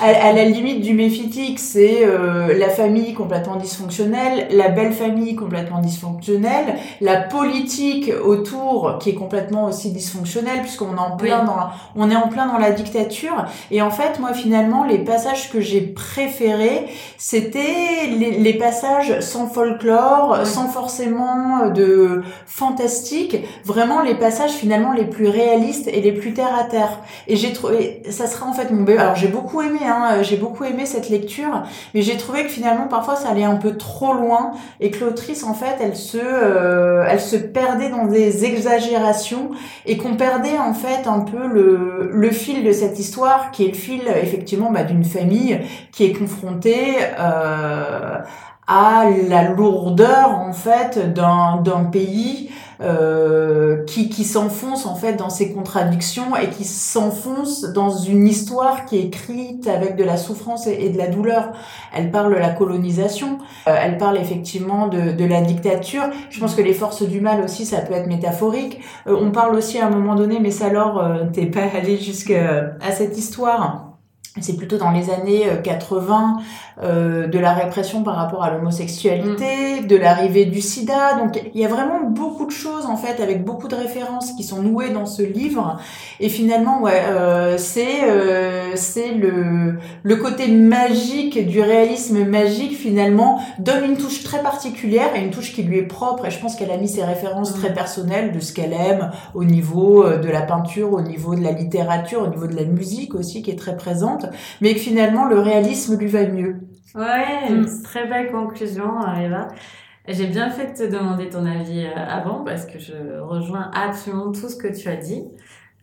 à, 0.01 0.31
la 0.31 0.45
limite 0.45 0.81
du 0.81 0.93
méphitique 0.93 1.59
c'est 1.59 2.05
euh, 2.05 2.57
la 2.57 2.69
famille 2.69 3.13
complètement 3.13 3.55
dysfonctionnelle 3.55 4.47
la 4.51 4.69
belle 4.69 4.93
famille 4.93 5.35
complètement 5.35 5.79
dysfonctionnelle 5.79 6.75
la 7.01 7.17
politique 7.17 8.11
autour 8.23 8.99
qui 8.99 9.09
est 9.11 9.15
complètement 9.15 9.65
aussi 9.65 9.91
dysfonctionnelle 9.91 10.61
puisqu'on 10.61 10.95
est 10.95 10.99
en 10.99 11.17
plein 11.17 11.43
dans 11.43 11.55
la, 11.55 11.71
on 11.95 12.11
est 12.11 12.15
en 12.15 12.27
plein 12.27 12.45
dans 12.47 12.57
la 12.57 12.71
dictature. 12.71 13.45
Et 13.71 13.81
en 13.81 13.91
fait 13.91 14.19
moi 14.19 14.33
finalement 14.33 14.83
les 14.83 14.99
passages 14.99 15.51
que 15.51 15.61
j'ai 15.61 15.81
préférés 15.81 16.87
c'était 17.17 18.07
les, 18.17 18.31
les, 18.31 18.53
passages 18.53 19.19
sans 19.19 19.47
folklore 19.47 20.45
sans 20.45 20.67
forcément 20.67 21.69
de 21.69 22.23
fantastique 22.45 23.37
vraiment 23.63 24.01
les 24.01 24.15
passages 24.15 24.51
finalement 24.51 24.93
les 24.93 25.05
plus 25.05 25.27
réels 25.27 25.54
et 25.87 26.01
les 26.01 26.11
plus 26.11 26.33
terre 26.33 26.55
à 26.57 26.63
terre. 26.63 26.99
Et 27.27 27.35
j'ai 27.35 27.53
trouvé, 27.53 28.01
ça 28.09 28.27
sera 28.27 28.45
en 28.45 28.53
fait 28.53 28.71
mon 28.71 28.83
bébé. 28.83 28.99
Alors 28.99 29.15
j'ai 29.15 29.27
beaucoup 29.27 29.61
aimé, 29.61 29.79
hein, 29.85 30.21
j'ai 30.21 30.37
beaucoup 30.37 30.63
aimé 30.63 30.85
cette 30.85 31.09
lecture, 31.09 31.63
mais 31.93 32.01
j'ai 32.01 32.17
trouvé 32.17 32.43
que 32.43 32.49
finalement 32.49 32.87
parfois 32.87 33.15
ça 33.15 33.29
allait 33.29 33.43
un 33.43 33.55
peu 33.55 33.77
trop 33.77 34.13
loin 34.13 34.53
et 34.79 34.91
que 34.91 35.03
l'autrice 35.03 35.43
en 35.43 35.53
fait 35.53 35.77
elle 35.79 35.95
se, 35.95 36.17
euh, 36.21 37.05
elle 37.09 37.19
se 37.19 37.35
perdait 37.35 37.89
dans 37.89 38.05
des 38.05 38.45
exagérations 38.45 39.51
et 39.85 39.97
qu'on 39.97 40.15
perdait 40.15 40.57
en 40.57 40.73
fait 40.73 41.07
un 41.07 41.21
peu 41.21 41.47
le, 41.47 42.09
le 42.11 42.31
fil 42.31 42.63
de 42.63 42.71
cette 42.71 42.99
histoire 42.99 43.51
qui 43.51 43.65
est 43.65 43.69
le 43.69 43.73
fil 43.73 44.01
effectivement 44.21 44.71
bah, 44.71 44.83
d'une 44.83 45.05
famille 45.05 45.59
qui 45.91 46.05
est 46.05 46.13
confrontée 46.13 46.95
euh, 47.19 48.19
à 48.67 49.05
la 49.29 49.49
lourdeur 49.49 50.29
en 50.31 50.53
fait 50.53 51.13
d'un 51.13 51.61
d'un 51.61 51.83
pays 51.83 52.49
euh, 52.81 53.83
qui 53.85 54.09
qui 54.09 54.23
s'enfonce 54.23 54.85
en 54.85 54.95
fait 54.95 55.13
dans 55.13 55.29
ses 55.29 55.53
contradictions 55.53 56.35
et 56.35 56.49
qui 56.49 56.65
s'enfonce 56.65 57.63
dans 57.63 57.89
une 57.89 58.27
histoire 58.27 58.85
qui 58.85 58.97
est 58.97 59.03
écrite 59.03 59.67
avec 59.67 59.95
de 59.95 60.03
la 60.03 60.17
souffrance 60.17 60.67
et, 60.67 60.89
de 60.89 60.97
la 60.97 61.07
douleur. 61.07 61.53
Elle 61.93 62.11
parle 62.11 62.33
de 62.33 62.39
la 62.39 62.49
colonisation, 62.49 63.37
euh, 63.67 63.75
elle 63.81 63.97
parle 63.97 64.17
effectivement 64.17 64.87
de, 64.87 65.11
de 65.11 65.25
la 65.25 65.41
dictature. 65.41 66.03
Je 66.29 66.39
pense 66.39 66.55
que 66.55 66.61
les 66.61 66.73
forces 66.73 67.03
du 67.03 67.21
mal 67.21 67.41
aussi 67.41 67.65
ça 67.65 67.79
peut 67.81 67.93
être 67.93 68.07
métaphorique. 68.07 68.81
Euh, 69.07 69.17
on 69.19 69.31
parle 69.31 69.55
aussi 69.55 69.79
à 69.79 69.87
un 69.87 69.89
moment 69.89 70.15
donné, 70.15 70.39
mais 70.39 70.51
ça 70.51 70.65
alors 70.65 71.01
t'es 71.31 71.45
pas 71.45 71.63
allé 71.77 71.97
jusqu'à 71.97 72.75
à 72.81 72.91
cette 72.91 73.17
histoire 73.17 73.91
c'est 74.41 74.57
plutôt 74.57 74.77
dans 74.77 74.91
les 74.91 75.09
années 75.11 75.47
80 75.63 76.39
euh, 76.81 77.27
de 77.27 77.39
la 77.39 77.53
répression 77.53 78.03
par 78.03 78.15
rapport 78.15 78.43
à 78.43 78.51
l'homosexualité, 78.51 79.81
mm. 79.81 79.87
de 79.87 79.95
l'arrivée 79.95 80.45
du 80.45 80.61
sida. 80.61 81.15
Donc 81.17 81.41
il 81.53 81.59
y 81.59 81.65
a 81.65 81.67
vraiment 81.67 82.01
beaucoup 82.09 82.45
de 82.45 82.51
choses 82.51 82.85
en 82.85 82.97
fait 82.97 83.21
avec 83.21 83.43
beaucoup 83.43 83.67
de 83.67 83.75
références 83.75 84.33
qui 84.33 84.43
sont 84.43 84.61
nouées 84.61 84.89
dans 84.89 85.05
ce 85.05 85.21
livre. 85.21 85.79
Et 86.19 86.29
finalement, 86.29 86.81
ouais, 86.81 87.01
euh, 87.07 87.57
c'est 87.57 88.03
euh, 88.03 88.75
c'est 88.75 89.13
le 89.13 89.75
le 90.03 90.15
côté 90.15 90.47
magique 90.47 91.47
du 91.47 91.61
réalisme 91.61 92.25
magique 92.25 92.77
finalement 92.77 93.39
donne 93.59 93.83
une 93.85 93.97
touche 93.97 94.23
très 94.23 94.41
particulière 94.41 95.15
et 95.15 95.21
une 95.21 95.31
touche 95.31 95.53
qui 95.53 95.63
lui 95.63 95.79
est 95.79 95.87
propre. 95.87 96.25
Et 96.25 96.31
je 96.31 96.39
pense 96.39 96.55
qu'elle 96.55 96.71
a 96.71 96.77
mis 96.77 96.89
ses 96.89 97.03
références 97.03 97.53
très 97.53 97.71
mm. 97.71 97.75
personnelles 97.75 98.31
de 98.31 98.39
ce 98.39 98.53
qu'elle 98.53 98.73
aime 98.73 99.11
au 99.33 99.43
niveau 99.43 100.03
euh, 100.03 100.17
de 100.17 100.29
la 100.29 100.41
peinture, 100.41 100.93
au 100.93 101.01
niveau 101.01 101.35
de 101.35 101.41
la 101.41 101.51
littérature, 101.51 102.21
au 102.21 102.27
niveau 102.27 102.47
de 102.47 102.55
la 102.55 102.65
musique 102.65 103.15
aussi 103.15 103.41
qui 103.41 103.51
est 103.51 103.55
très 103.55 103.75
présente 103.75 104.25
mais 104.61 104.73
que 104.73 104.79
finalement 104.79 105.25
le 105.25 105.39
réalisme 105.39 105.97
lui 105.97 106.07
va 106.07 106.25
mieux. 106.25 106.64
Ouais, 106.95 107.49
une 107.49 107.61
mm. 107.61 107.83
très 107.83 108.07
belle 108.07 108.31
conclusion, 108.31 109.01
Eva. 109.15 109.49
J'ai 110.07 110.27
bien 110.27 110.49
fait 110.49 110.73
de 110.73 110.85
te 110.85 110.91
demander 110.91 111.29
ton 111.29 111.45
avis 111.45 111.85
euh, 111.85 111.91
avant 111.95 112.43
parce 112.43 112.65
que 112.65 112.79
je 112.79 113.19
rejoins 113.19 113.71
absolument 113.73 114.31
tout 114.31 114.49
ce 114.49 114.55
que 114.55 114.67
tu 114.67 114.87
as 114.87 114.95
dit. 114.95 115.23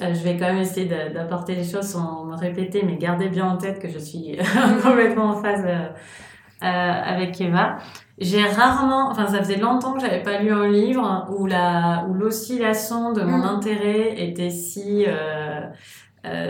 Euh, 0.00 0.14
je 0.14 0.22
vais 0.22 0.36
quand 0.36 0.46
même 0.46 0.58
essayer 0.58 0.86
d'apporter 0.86 1.54
les 1.54 1.64
choses 1.64 1.86
sans 1.86 2.24
me 2.24 2.36
répéter, 2.36 2.82
mais 2.84 2.96
gardez 2.96 3.28
bien 3.28 3.46
en 3.46 3.56
tête 3.56 3.78
que 3.78 3.88
je 3.88 3.98
suis 3.98 4.38
complètement 4.82 5.30
en 5.30 5.42
phase 5.42 5.64
euh, 6.62 6.66
avec 6.66 7.40
Eva. 7.40 7.78
J'ai 8.18 8.44
rarement, 8.44 9.10
enfin 9.10 9.26
ça 9.26 9.38
faisait 9.38 9.56
longtemps 9.56 9.94
que 9.94 10.00
j'avais 10.00 10.22
pas 10.22 10.38
lu 10.38 10.52
un 10.52 10.68
livre 10.68 11.26
où 11.36 11.46
la, 11.46 12.06
où 12.08 12.14
l'oscillation 12.14 13.12
de 13.12 13.22
mon 13.22 13.38
mm. 13.38 13.56
intérêt 13.56 14.14
était 14.16 14.50
si 14.50 15.04
euh, 15.08 15.62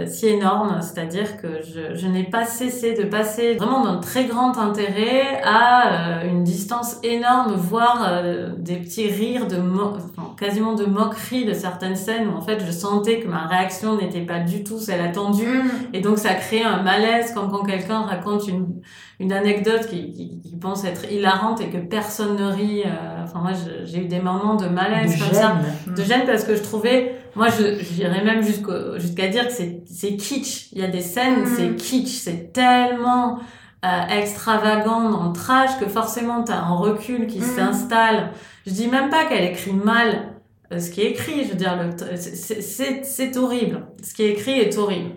si 0.06 0.28
énorme, 0.28 0.80
c'est-à-dire 0.82 1.40
que 1.40 1.62
je, 1.62 1.96
je 1.96 2.06
n'ai 2.06 2.24
pas 2.24 2.44
cessé 2.44 2.92
de 2.92 3.04
passer 3.04 3.54
vraiment 3.54 3.84
d'un 3.84 3.96
très 3.96 4.26
grand 4.26 4.58
intérêt 4.58 5.40
à 5.42 6.20
euh, 6.20 6.28
une 6.28 6.44
distance 6.44 6.98
énorme, 7.02 7.54
voire 7.54 8.06
euh, 8.06 8.50
des 8.58 8.76
petits 8.76 9.08
rires 9.08 9.46
de 9.46 9.56
enfin, 9.56 10.34
quasiment 10.38 10.74
de 10.74 10.84
moquerie 10.84 11.46
de 11.46 11.54
certaines 11.54 11.96
scènes 11.96 12.28
où 12.28 12.36
en 12.36 12.42
fait 12.42 12.62
je 12.66 12.70
sentais 12.70 13.20
que 13.20 13.28
ma 13.28 13.46
réaction 13.46 13.96
n'était 13.96 14.20
pas 14.20 14.40
du 14.40 14.62
tout 14.62 14.78
celle 14.78 15.00
attendue 15.00 15.46
mm. 15.46 15.70
et 15.94 16.00
donc 16.00 16.18
ça 16.18 16.34
crée 16.34 16.62
un 16.62 16.82
malaise 16.82 17.32
comme 17.32 17.50
quand 17.50 17.64
quelqu'un 17.64 18.02
raconte 18.02 18.46
une, 18.48 18.82
une 19.20 19.32
anecdote 19.32 19.86
qui, 19.86 20.12
qui, 20.12 20.40
qui, 20.42 20.56
pense 20.56 20.84
être 20.84 21.10
hilarante 21.10 21.62
et 21.62 21.70
que 21.70 21.78
personne 21.78 22.36
ne 22.36 22.52
rit. 22.52 22.84
enfin 23.24 23.40
moi 23.40 23.52
j'ai 23.84 24.04
eu 24.04 24.06
des 24.06 24.20
moments 24.20 24.54
de 24.54 24.66
malaise 24.66 25.18
comme 25.18 25.32
ça, 25.32 25.56
de 25.86 26.02
gêne 26.02 26.26
parce 26.26 26.44
que 26.44 26.54
je 26.54 26.62
trouvais 26.62 27.21
moi, 27.34 27.48
je 27.48 27.82
j'irais 27.82 28.24
même 28.24 28.42
jusqu'à 28.42 29.28
dire 29.28 29.48
que 29.48 29.52
c'est 29.52 30.16
kitsch. 30.16 30.68
Il 30.72 30.78
y 30.78 30.84
a 30.84 30.88
des 30.88 31.00
scènes, 31.00 31.42
mm. 31.42 31.56
c'est 31.56 31.76
kitsch, 31.76 32.10
c'est 32.10 32.52
tellement 32.52 33.40
euh, 33.84 34.06
extravagant 34.08 35.10
dans 35.10 35.28
le 35.28 35.32
trash 35.32 35.78
que 35.80 35.86
forcément 35.86 36.44
tu 36.44 36.52
as 36.52 36.58
un 36.58 36.74
recul 36.74 37.26
qui 37.26 37.40
mm. 37.40 37.56
s'installe. 37.56 38.32
Je 38.66 38.72
dis 38.72 38.88
même 38.88 39.10
pas 39.10 39.24
qu'elle 39.24 39.44
écrit 39.44 39.72
mal 39.72 40.34
euh, 40.72 40.78
ce 40.78 40.90
qui 40.90 41.02
est 41.02 41.10
écrit. 41.10 41.44
Je 41.44 41.50
veux 41.50 41.56
dire, 41.56 41.78
c'est 42.16 43.36
horrible. 43.36 43.86
Ce 44.02 44.14
qui 44.14 44.24
est 44.24 44.30
écrit 44.30 44.58
est 44.60 44.76
horrible. 44.78 45.12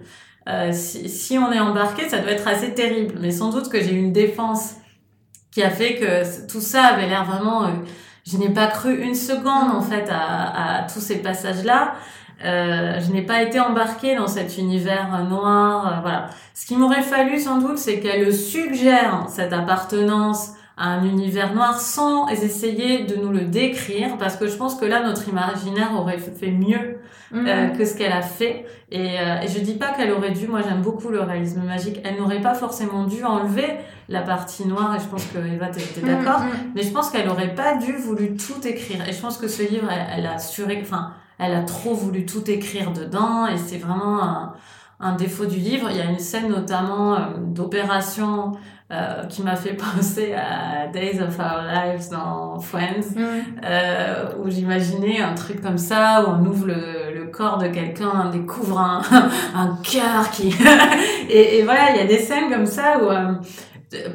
Euh, 0.48 0.72
si, 0.72 1.10
si 1.10 1.38
on 1.38 1.52
est 1.52 1.60
embarqué, 1.60 2.08
ça 2.08 2.20
doit 2.20 2.32
être 2.32 2.48
assez 2.48 2.74
terrible. 2.74 3.16
Mais 3.20 3.32
sans 3.32 3.50
doute 3.50 3.70
que 3.70 3.82
j'ai 3.82 3.94
une 3.94 4.14
défense 4.14 4.76
qui 5.52 5.64
a 5.64 5.70
fait 5.70 5.96
que 5.96 6.48
tout 6.48 6.62
ça 6.62 6.84
avait 6.84 7.08
l'air 7.08 7.26
vraiment 7.26 7.66
euh, 7.66 7.70
je 8.26 8.38
n'ai 8.38 8.50
pas 8.50 8.68
cru 8.68 9.02
une 9.02 9.16
seconde 9.16 9.72
en 9.72 9.82
fait 9.82 10.10
à, 10.10 10.88
tous 10.92 11.00
ces 11.00 11.18
passages-là. 11.18 11.94
Euh, 12.44 13.00
je 13.00 13.12
n'ai 13.12 13.22
pas 13.22 13.42
été 13.44 13.60
embarquée 13.60 14.16
dans 14.16 14.28
cet 14.28 14.58
univers 14.58 15.24
noir. 15.24 15.88
Euh, 15.88 16.02
voilà. 16.02 16.30
Ce 16.54 16.66
qui 16.66 16.76
m'aurait 16.76 17.02
fallu 17.02 17.40
sans 17.40 17.60
doute, 17.60 17.78
c'est 17.78 18.00
qu'elle 18.00 18.34
suggère 18.34 19.26
cette 19.30 19.54
appartenance 19.54 20.54
un 20.78 21.04
univers 21.04 21.54
noir 21.54 21.80
sans 21.80 22.28
essayer 22.28 23.06
de 23.06 23.16
nous 23.16 23.32
le 23.32 23.42
décrire, 23.42 24.18
parce 24.18 24.36
que 24.36 24.48
je 24.48 24.56
pense 24.56 24.76
que 24.76 24.86
là, 24.86 25.04
notre 25.04 25.30
imaginaire 25.30 25.92
aurait 25.98 26.18
fait 26.18 26.52
mieux 26.52 26.98
euh, 27.34 27.68
mhm. 27.68 27.78
que 27.78 27.86
ce 27.86 27.96
qu'elle 27.98 28.12
a 28.12 28.22
fait. 28.22 28.66
Et, 28.92 29.20
euh, 29.20 29.42
et 29.42 29.48
je 29.48 29.60
dis 29.60 29.76
pas 29.76 29.94
qu'elle 29.94 30.12
aurait 30.12 30.32
dû, 30.32 30.48
moi 30.48 30.62
j'aime 30.62 30.82
beaucoup 30.82 31.10
le 31.10 31.22
réalisme 31.22 31.62
magique, 31.62 32.02
elle 32.04 32.18
n'aurait 32.18 32.42
pas 32.42 32.54
forcément 32.54 33.06
dû 33.06 33.24
enlever 33.24 33.78
la 34.10 34.22
partie 34.22 34.68
noire, 34.68 34.96
et 34.96 35.00
je 35.00 35.06
pense 35.06 35.26
que 35.28 35.38
Eva 35.38 35.68
t'es 35.68 35.82
mhm, 36.02 36.08
d'accord, 36.08 36.42
mhm. 36.42 36.72
mais 36.76 36.84
je 36.84 36.92
pense 36.92 37.10
qu'elle 37.10 37.30
aurait 37.30 37.56
pas 37.56 37.78
dû 37.78 37.94
voulu 37.94 38.36
tout 38.36 38.68
écrire. 38.68 39.08
Et 39.08 39.14
je 39.14 39.22
pense 39.22 39.38
que 39.38 39.48
ce 39.48 39.64
livre, 39.64 39.90
elle, 39.90 40.26
a 40.26 40.40
suré, 40.40 40.80
enfin, 40.82 41.12
elle 41.40 41.54
a 41.54 41.62
trop 41.62 41.94
voulu 41.94 42.26
tout 42.26 42.50
écrire 42.52 42.92
dedans, 42.92 43.48
et 43.48 43.58
c'est 43.58 43.78
vraiment 43.78 44.22
un, 44.22 44.54
un 45.00 45.16
défaut 45.16 45.46
du 45.46 45.58
livre. 45.58 45.90
Il 45.92 45.98
y 45.98 46.02
a 46.02 46.06
une 46.06 46.20
scène 46.20 46.50
notamment 46.50 47.16
euh, 47.16 47.20
d'opération 47.38 48.54
euh, 48.92 49.24
qui 49.26 49.42
m'a 49.42 49.56
fait 49.56 49.74
penser 49.96 50.34
à 50.34 50.88
Days 50.88 51.20
of 51.20 51.40
Our 51.40 51.64
Lives 51.64 52.10
dans 52.12 52.60
Friends, 52.60 53.18
euh, 53.64 54.26
où 54.40 54.50
j'imaginais 54.50 55.22
un 55.22 55.34
truc 55.34 55.62
comme 55.62 55.78
ça, 55.78 56.24
où 56.24 56.32
on 56.32 56.46
ouvre 56.46 56.68
le, 56.68 57.14
le 57.16 57.26
corps 57.28 57.58
de 57.58 57.68
quelqu'un, 57.68 58.26
on 58.26 58.30
découvre 58.30 58.80
un, 58.80 59.02
un 59.56 59.78
cœur 59.84 60.30
qui... 60.32 60.56
et, 61.30 61.58
et, 61.58 61.64
voilà, 61.64 61.92
il 61.92 61.98
y 61.98 62.00
a 62.00 62.06
des 62.06 62.20
scènes 62.20 62.52
comme 62.52 62.68
ça 62.68 63.00
où 63.02 63.10
euh, 63.10 63.34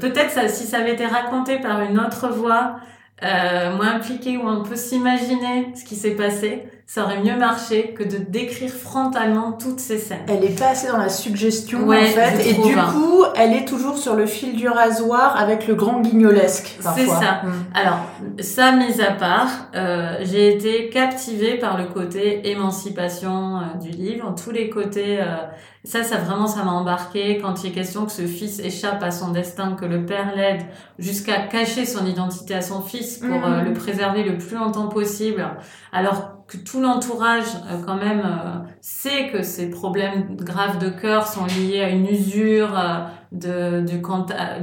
peut-être 0.00 0.31
ça, 0.31 0.49
si 0.49 0.65
ça 0.67 0.79
avait 0.79 0.93
été 0.93 1.07
raconté 1.07 1.59
par 1.59 1.81
une 1.83 1.99
autre 1.99 2.29
voix, 2.29 2.77
euh, 3.23 3.77
moins 3.77 3.97
impliquée, 3.97 4.37
où 4.37 4.49
on 4.49 4.62
peut 4.62 4.77
s'imaginer 4.77 5.73
ce 5.75 5.85
qui 5.85 5.95
s'est 5.95 6.15
passé, 6.15 6.67
ça 6.92 7.04
aurait 7.04 7.23
mieux 7.23 7.37
marché 7.37 7.94
que 7.97 8.02
de 8.02 8.16
décrire 8.16 8.73
frontalement 8.73 9.52
toutes 9.52 9.78
ces 9.78 9.97
scènes. 9.97 10.26
Elle 10.26 10.44
est 10.44 10.59
pas 10.59 10.70
assez 10.70 10.88
dans 10.88 10.97
la 10.97 11.09
suggestion 11.09 11.88
en 11.88 11.92
fait, 11.92 12.44
et 12.44 12.54
du 12.54 12.76
hein. 12.76 12.90
coup, 12.92 13.23
elle 13.37 13.52
est 13.52 13.64
toujours 13.64 13.97
sur 13.97 14.16
le 14.16 14.26
fil 14.26 14.56
du 14.56 14.66
rasoir 14.66 15.37
avec 15.37 15.68
le 15.68 15.76
grand 15.76 16.00
guignolesque. 16.00 16.76
C'est 16.97 17.06
ça. 17.06 17.42
Mm. 17.44 17.52
Alors, 17.75 17.99
ça 18.40 18.73
mis 18.73 19.00
à 19.00 19.12
part, 19.12 19.68
euh, 19.76 20.16
j'ai 20.23 20.52
été 20.52 20.88
captivée 20.88 21.59
par 21.59 21.78
le 21.78 21.85
côté 21.85 22.50
émancipation 22.50 23.59
euh, 23.59 23.78
du 23.80 23.90
livre, 23.90 24.35
tous 24.35 24.50
les 24.50 24.68
côtés. 24.68 25.20
Euh, 25.20 25.37
ça, 25.85 26.02
ça 26.02 26.16
vraiment, 26.16 26.49
ça 26.49 26.64
m'a 26.64 26.73
embarqué 26.73 27.38
quand 27.38 27.62
il 27.62 27.70
est 27.70 27.73
question 27.73 28.04
que 28.04 28.12
ce 28.12 28.26
fils 28.26 28.59
échappe 28.59 29.00
à 29.04 29.12
son 29.12 29.30
destin, 29.30 29.76
que 29.80 29.85
le 29.85 30.04
père 30.06 30.35
l'aide 30.35 30.62
jusqu'à 30.99 31.38
cacher 31.38 31.87
son 31.87 32.04
identité 32.04 32.52
à 32.52 32.62
son 32.62 32.82
fils 32.82 33.18
pour 33.18 33.49
mm. 33.49 33.64
le 33.64 33.73
préserver 33.75 34.25
le 34.25 34.38
plus 34.38 34.56
longtemps 34.56 34.88
possible. 34.88 35.49
Alors 35.92 36.39
que 36.50 36.57
tout 36.57 36.80
l'entourage 36.80 37.47
euh, 37.71 37.80
quand 37.87 37.95
même 37.95 38.23
euh, 38.25 38.59
sait 38.80 39.28
que 39.28 39.42
ces 39.45 39.71
problèmes 39.71 40.35
graves 40.35 40.78
de 40.78 40.88
cœur 40.88 41.28
sont 41.28 41.47
liés 41.47 41.80
à 41.80 41.90
une 41.90 42.09
usure 42.09 42.76
euh, 42.76 43.04
de, 43.30 43.80
du 43.83 44.02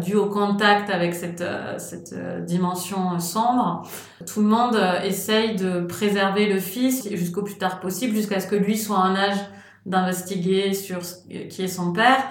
due 0.01 0.15
au 0.15 0.25
contact 0.25 0.89
avec 0.89 1.15
cette, 1.15 1.46
cette 1.77 2.13
dimension 2.46 3.17
sombre. 3.22 3.88
Tout 4.25 4.41
le 4.41 4.48
monde 4.48 4.77
essaye 5.06 5.56
de 5.56 5.79
préserver 5.79 6.51
le 6.51 6.60
fils 6.60 7.08
jusqu'au 7.10 7.44
plus 7.44 7.58
tard 7.58 7.79
possible, 7.79 8.13
jusqu'à 8.13 8.41
ce 8.41 8.48
que 8.48 8.58
lui 8.58 8.77
soit 8.77 8.98
en 8.98 9.15
âge 9.15 9.38
d'investiguer 9.86 10.74
sur 10.74 11.00
qui 11.50 11.63
est 11.63 11.70
son 11.70 11.94
père. 11.94 12.22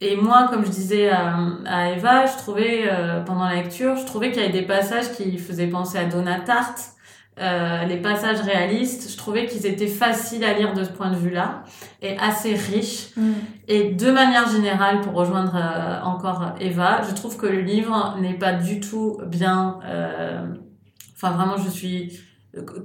Et 0.00 0.16
moi, 0.16 0.48
comme 0.50 0.66
je 0.66 0.70
disais 0.70 1.08
à, 1.08 1.36
à 1.66 1.90
Eva, 1.90 2.26
je 2.26 2.36
trouvais, 2.36 2.90
pendant 3.24 3.44
la 3.44 3.54
lecture, 3.54 3.94
je 3.94 4.04
trouvais 4.06 4.32
qu'il 4.32 4.42
y 4.42 4.44
avait 4.44 4.52
des 4.52 4.66
passages 4.66 5.12
qui 5.12 5.38
faisaient 5.38 5.68
penser 5.68 5.98
à 5.98 6.06
Donna 6.06 6.40
Tartt, 6.40 6.95
euh, 7.38 7.84
les 7.84 7.98
passages 7.98 8.40
réalistes, 8.40 9.10
je 9.10 9.16
trouvais 9.16 9.46
qu'ils 9.46 9.66
étaient 9.66 9.86
faciles 9.86 10.42
à 10.42 10.54
lire 10.54 10.72
de 10.72 10.84
ce 10.84 10.88
point 10.88 11.10
de 11.10 11.16
vue-là 11.16 11.64
et 12.00 12.16
assez 12.18 12.54
riches. 12.54 13.08
Mm. 13.16 13.32
Et 13.68 13.90
de 13.90 14.10
manière 14.10 14.48
générale, 14.48 15.02
pour 15.02 15.12
rejoindre 15.12 15.54
euh, 15.54 16.00
encore 16.02 16.54
Eva, 16.60 17.02
je 17.06 17.14
trouve 17.14 17.36
que 17.36 17.46
le 17.46 17.60
livre 17.60 18.16
n'est 18.20 18.38
pas 18.38 18.52
du 18.52 18.80
tout 18.80 19.18
bien. 19.26 19.80
Euh, 19.84 20.46
enfin, 21.14 21.32
vraiment, 21.32 21.58
je 21.58 21.68
suis 21.68 22.20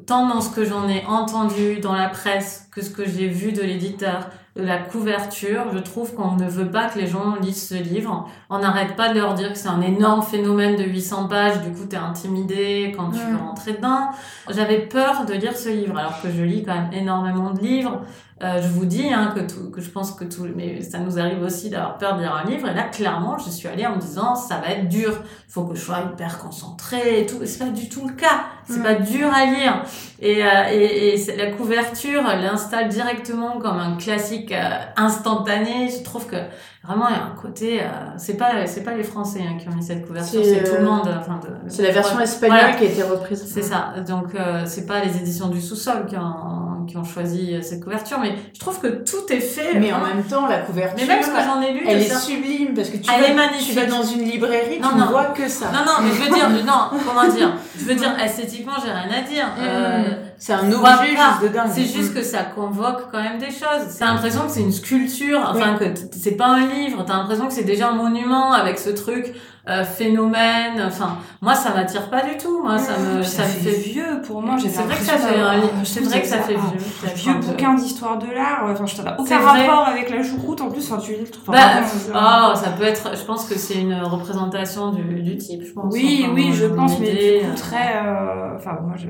tant 0.06 0.28
dans 0.28 0.42
ce 0.42 0.54
que 0.54 0.66
j'en 0.66 0.90
ai 0.90 1.06
entendu 1.06 1.80
dans 1.80 1.94
la 1.94 2.10
presse 2.10 2.68
que 2.74 2.82
ce 2.82 2.90
que 2.90 3.08
j'ai 3.08 3.30
vu 3.30 3.54
de 3.54 3.62
l'éditeur, 3.62 4.30
de 4.56 4.64
la 4.64 4.78
couverture. 4.78 5.66
Je 5.74 5.80
trouve 5.80 6.14
qu'on 6.14 6.36
ne 6.36 6.48
veut 6.48 6.70
pas 6.70 6.90
que 6.90 7.00
les 7.00 7.08
gens 7.08 7.36
lisent 7.42 7.70
ce 7.70 7.76
livre. 7.76 8.28
On 8.50 8.60
n'arrête 8.60 8.96
pas 8.96 9.10
de 9.10 9.20
leur 9.20 9.34
dire 9.34 9.54
que 9.54 9.58
c'est 9.58 9.70
un 9.70 9.82
énorme 9.82 10.22
phénomène 10.22 10.76
de 10.76 10.84
800 10.84 11.28
pages, 11.28 11.62
du 11.62 11.72
coup 11.72 11.86
t'es 11.86 11.98
intimidé 11.98 12.94
quand 12.96 13.12
tu 13.12 13.20
veux 13.20 13.38
rentrer 13.38 13.74
dedans. 13.74 14.10
J'avais 14.50 14.80
peur 14.80 15.26
de 15.26 15.34
lire 15.34 15.56
ce 15.56 15.70
livre, 15.70 15.98
alors 15.98 16.22
que 16.22 16.30
je 16.30 16.42
lis 16.44 16.64
quand 16.64 16.76
même 16.76 16.92
énormément 16.94 17.52
de 17.52 17.60
livres. 17.60 18.02
Euh, 18.44 18.60
je 18.62 18.68
vous 18.68 18.86
dis 18.86 19.08
hein, 19.14 19.34
que, 19.36 19.42
tout, 19.42 19.70
que 19.70 19.82
je 19.82 19.90
pense 19.90 20.12
que 20.14 20.24
tout, 20.24 20.48
mais 20.56 20.82
ça 20.82 20.98
nous 20.98 21.20
arrive 21.20 21.44
aussi 21.44 21.70
d'avoir 21.70 21.98
peur 21.98 22.16
de 22.16 22.22
lire 22.22 22.34
un 22.34 22.50
livre. 22.50 22.68
Et 22.68 22.74
là, 22.74 22.84
clairement, 22.84 23.38
je 23.38 23.50
suis 23.52 23.68
allée 23.68 23.86
en 23.86 23.96
me 23.96 24.02
disant, 24.02 24.36
ça 24.36 24.58
va 24.58 24.72
être 24.72 24.90
dur. 24.90 25.14
Il 25.48 25.52
faut 25.52 25.64
que 25.64 25.76
je 25.76 25.82
sois 25.82 26.00
hyper 26.12 26.40
concentrée 26.40 27.22
et 27.22 27.26
tout. 27.26 27.42
Et 27.44 27.46
c'est 27.46 27.64
pas 27.64 27.72
du 27.72 27.88
tout 27.88 28.08
le 28.08 28.14
cas. 28.14 28.46
C'est 28.68 28.80
mm. 28.80 28.84
pas 28.84 28.96
dur 28.96 29.32
à 29.32 29.46
lire. 29.46 29.84
Et, 30.20 30.44
euh, 30.44 30.48
et, 30.72 31.16
et 31.16 31.36
la 31.36 31.52
couverture 31.52 32.24
l'installe 32.24 32.90
directement 32.90 33.60
comme 33.60 33.78
un 33.78 33.98
classique 33.98 34.52
euh, 34.52 34.70
instantané. 34.96 35.90
Je 35.90 36.04
trouve 36.04 36.28
que 36.28 36.38
vraiment 36.84 37.10
il 37.10 37.16
y 37.16 37.20
a 37.20 37.26
un 37.26 37.36
côté. 37.36 37.82
Euh, 37.82 37.86
c'est 38.18 38.38
pas 38.38 38.66
c'est 38.66 38.84
pas 38.84 38.94
les 38.94 39.04
Français 39.04 39.42
hein, 39.42 39.58
qui 39.60 39.68
ont 39.68 39.74
mis 39.74 39.84
cette 39.84 40.08
couverture, 40.08 40.42
c'est 40.44 40.64
tout 40.64 40.78
le 40.78 40.86
monde. 40.86 41.10
Enfin, 41.20 41.40
c'est 41.68 41.84
la 41.84 41.92
version 41.92 42.20
espagnole 42.20 42.76
qui 42.78 42.86
a 42.86 42.88
été 42.88 43.04
reprise. 43.04 43.44
C'est 43.46 43.64
ça. 43.64 43.94
Donc 44.08 44.36
c'est 44.66 44.86
pas 44.86 45.04
les 45.04 45.18
éditions 45.18 45.48
du 45.48 45.62
sous-sol 45.62 46.06
qui 46.08 46.18
ont 46.18 46.71
ont, 46.82 46.86
qui 46.86 46.98
ont 46.98 47.04
choisi 47.04 47.56
cette 47.62 47.84
couverture, 47.84 48.20
mais 48.20 48.36
je 48.54 48.60
trouve 48.60 48.80
que 48.80 48.88
tout 48.88 49.32
est 49.32 49.40
fait. 49.40 49.80
Mais 49.80 49.94
en 49.94 50.02
même 50.02 50.24
temps, 50.24 50.48
la 50.48 50.60
couverture, 50.60 50.98
mais 51.00 51.06
même 51.06 51.24
ce 51.24 51.30
que 51.30 51.44
j'en 51.44 51.62
ai 51.62 51.74
lu, 51.74 51.86
elle 51.88 52.02
est 52.02 52.14
sublime 52.14 52.74
parce 52.74 52.90
que 52.90 52.98
tu, 52.98 53.10
elle 53.12 53.36
vas, 53.36 53.50
tu 53.58 53.74
vas 53.74 53.86
dans 53.86 54.04
une 54.04 54.24
librairie, 54.24 54.80
non, 54.80 54.90
tu 54.90 54.98
ne 54.98 55.06
vois 55.06 55.26
que 55.26 55.48
ça. 55.48 55.68
Non, 55.68 55.80
non, 55.86 55.94
mais 56.04 56.10
je 56.10 56.22
veux 56.22 56.34
dire, 56.34 56.50
non, 56.66 57.00
comment 57.06 57.28
dire? 57.28 57.54
Je 57.78 57.86
veux 57.86 57.96
dire, 57.96 58.14
esthétiquement, 58.24 58.74
j'ai 58.84 58.92
rien 58.92 59.10
à 59.18 59.22
dire. 59.22 59.48
Euh, 59.60 60.04
c'est 60.38 60.54
un 60.54 60.72
objet 60.72 61.10
juste 61.10 61.44
de 61.44 61.48
dingue. 61.50 61.70
C'est 61.72 61.86
juste 61.86 62.14
que 62.16 62.24
ça 62.24 62.44
convoque 62.44 63.12
quand 63.12 63.22
même 63.22 63.38
des 63.38 63.52
choses. 63.52 63.98
T'as 64.00 64.08
l'impression 64.08 64.42
que 64.48 64.52
c'est 64.52 64.62
une 64.62 64.72
sculpture, 64.72 65.40
enfin 65.48 65.78
que 65.78 65.86
c'est 66.20 66.36
pas 66.36 66.48
un 66.48 66.68
livre. 66.68 67.04
T'as 67.06 67.18
l'impression 67.18 67.48
que 67.48 67.54
c'est 67.54 67.64
déjà 67.64 67.90
un 67.90 67.96
monument 67.96 68.52
avec 68.52 68.80
ce 68.80 68.90
truc 68.90 69.34
euh, 69.70 69.84
phénomène. 69.84 70.82
Enfin, 70.86 71.18
moi, 71.40 71.54
ça 71.54 71.74
m'attire 71.74 72.10
pas 72.10 72.24
du 72.24 72.36
tout. 72.38 72.64
Moi, 72.64 72.80
ça 72.80 72.98
me, 72.98 73.22
ça, 73.22 73.44
me 73.44 73.50
fait 73.50 73.78
vieux 73.78 74.22
pour 74.26 74.42
moi. 74.42 74.56
C'est 74.60 74.70
vrai 74.82 74.96
que 74.96 75.04
ça 75.04 75.18
fait, 75.18 75.36
c'est 75.84 76.04
vrai 76.04 76.22
que 76.22 76.28
ça 76.28 76.40
fait 76.40 76.56
vieux. 76.56 76.62
Un 77.06 77.14
vieux 77.14 77.34
bouquin 77.36 77.74
d'histoire 77.76 78.18
de 78.18 78.28
l'art. 78.28 78.66
Enfin, 78.72 78.86
je 78.86 78.96
t'as 78.96 79.16
aucun 79.18 79.40
rapport 79.40 79.88
avec 79.88 80.10
la 80.10 80.24
choucroute. 80.24 80.62
En 80.62 80.70
plus, 80.70 80.92
enfin, 80.92 81.02
tu 81.02 81.12
lis 81.14 81.20
le 81.20 81.52
bah, 81.52 81.82
oh, 82.10 82.56
ça 82.56 82.72
peut 82.72 82.86
être. 82.86 83.16
Je 83.16 83.24
pense 83.24 83.46
que 83.46 83.58
c'est 83.58 83.80
une 83.80 84.02
représentation 84.02 84.92
du, 84.92 85.22
du 85.22 85.38
type. 85.38 85.64
Je 85.64 85.74
pense. 85.74 85.94
Oui, 85.94 86.28
oui, 86.34 86.52
je 86.54 86.66
pense, 86.66 87.00
mais 87.00 87.40
du 87.40 87.46
coup, 87.46 87.56
très. 87.56 87.98
Euh... 88.04 88.56
Enfin, 88.58 88.78
moi, 88.82 88.96
je, 88.98 89.08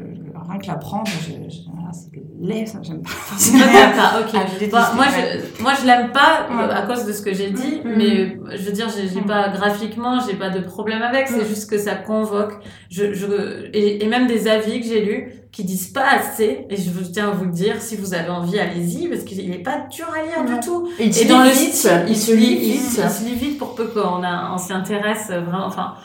rien 0.48 0.60
que 0.60 0.68
la 0.68 0.76
prendre, 0.76 1.08
je, 1.08 1.50
je, 1.50 1.62
c'est 1.94 2.22
laid, 2.42 2.66
ça, 2.66 2.80
j'aime 2.82 3.02
pas. 3.02 3.10
pas, 3.96 4.22
ok. 4.22 4.70
Ah, 4.74 4.94
moi, 4.96 5.06
je, 5.10 5.62
moi, 5.62 5.74
je 5.80 5.86
l'aime 5.86 6.12
pas 6.12 6.48
euh, 6.50 6.70
à 6.72 6.82
cause 6.84 7.06
de 7.06 7.14
ce 7.14 7.22
que 7.22 7.34
j'ai 7.34 7.52
dit, 7.52 7.82
mm. 7.84 7.94
mais 7.96 8.38
je 8.58 8.64
veux 8.64 8.72
dire, 8.72 8.88
j'ai 8.90 9.22
pas 9.22 9.50
graphiquement, 9.50 10.20
j'ai 10.26 10.36
pas 10.36 10.50
de 10.50 10.60
problème 10.60 11.02
avec, 11.02 11.28
c'est 11.28 11.46
juste 11.46 11.70
que 11.70 11.78
ça 11.78 11.96
convoque. 11.96 12.54
Je, 12.90 13.14
je, 13.14 13.26
et, 13.74 14.04
et 14.04 14.08
même 14.08 14.28
des 14.28 14.48
avis 14.48 14.80
que 14.80 14.88
j'ai 14.88 15.02
lus 15.02 15.34
qui 15.52 15.66
disent 15.66 15.90
pas 15.90 16.08
assez, 16.08 16.66
et 16.70 16.78
je 16.78 16.90
tiens 17.12 17.30
à 17.30 17.32
vous 17.32 17.46
le 17.46 17.52
dire, 17.52 17.82
si 17.82 17.98
vous 17.98 18.14
avez 18.14 18.30
envie, 18.30 18.58
allez-y, 18.58 19.10
parce 19.10 19.24
qu'il 19.24 19.54
est 19.54 19.60
pas 19.60 19.86
dur 19.92 20.08
à 20.10 20.26
lire 20.26 20.46
du 20.46 20.66
tout. 20.66 20.88
Et, 20.98 21.08
et 21.08 21.26
dans 21.26 21.44
le 21.44 21.50
vite, 21.50 21.90
il, 22.08 22.16
se 22.16 22.32
lit 22.32 22.56
vite. 22.56 22.98
Il, 22.98 23.10
se 23.10 23.26
lit 23.26 23.36
vite 23.36 23.58
pour 23.58 23.76
peu 23.76 23.88
qu'on 23.88 24.24
on 24.24 24.58
s'y 24.58 24.72
intéresse 24.72 25.28
vraiment, 25.28 25.66
enfin, 25.66 25.96